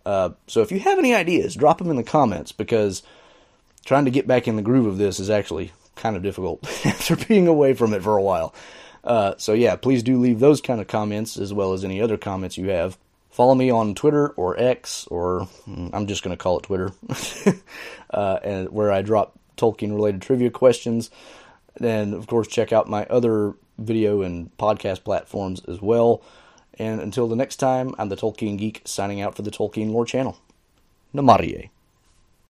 Uh, 0.04 0.30
so 0.46 0.60
if 0.62 0.72
you 0.72 0.80
have 0.80 0.98
any 0.98 1.14
ideas, 1.14 1.54
drop 1.54 1.78
them 1.78 1.90
in 1.90 1.96
the 1.96 2.02
comments 2.02 2.52
because 2.52 3.02
trying 3.84 4.04
to 4.04 4.10
get 4.10 4.26
back 4.26 4.48
in 4.48 4.56
the 4.56 4.62
groove 4.62 4.86
of 4.86 4.98
this 4.98 5.20
is 5.20 5.30
actually 5.30 5.72
kind 5.96 6.16
of 6.16 6.22
difficult 6.22 6.64
after 6.86 7.16
being 7.16 7.46
away 7.46 7.74
from 7.74 7.92
it 7.94 8.02
for 8.02 8.16
a 8.16 8.22
while. 8.22 8.54
Uh, 9.04 9.34
so 9.36 9.52
yeah, 9.52 9.76
please 9.76 10.02
do 10.02 10.18
leave 10.18 10.40
those 10.40 10.60
kind 10.60 10.80
of 10.80 10.86
comments 10.86 11.36
as 11.36 11.52
well 11.52 11.72
as 11.72 11.84
any 11.84 12.00
other 12.00 12.16
comments 12.16 12.56
you 12.56 12.68
have. 12.68 12.96
Follow 13.30 13.54
me 13.54 13.70
on 13.70 13.94
Twitter 13.94 14.28
or 14.30 14.58
X, 14.60 15.06
or 15.06 15.48
mm, 15.66 15.90
I'm 15.92 16.06
just 16.06 16.22
going 16.22 16.36
to 16.36 16.42
call 16.42 16.58
it 16.58 16.64
Twitter, 16.64 16.92
uh, 18.10 18.38
and 18.44 18.68
where 18.68 18.92
I 18.92 19.00
drop 19.00 19.38
Tolkien 19.56 19.94
related 19.94 20.20
trivia 20.20 20.50
questions. 20.50 21.10
And 21.80 22.12
of 22.12 22.26
course, 22.26 22.46
check 22.46 22.72
out 22.72 22.90
my 22.90 23.06
other 23.06 23.54
video 23.78 24.20
and 24.20 24.54
podcast 24.58 25.02
platforms 25.02 25.62
as 25.66 25.80
well. 25.80 26.22
And 26.82 27.00
until 27.00 27.28
the 27.28 27.36
next 27.36 27.56
time, 27.56 27.94
I'm 27.96 28.08
the 28.08 28.16
Tolkien 28.16 28.58
Geek 28.58 28.82
signing 28.84 29.20
out 29.20 29.36
for 29.36 29.42
the 29.42 29.52
Tolkien 29.52 29.92
Lore 29.92 30.04
Channel. 30.04 30.36
Namarie. 31.14 31.70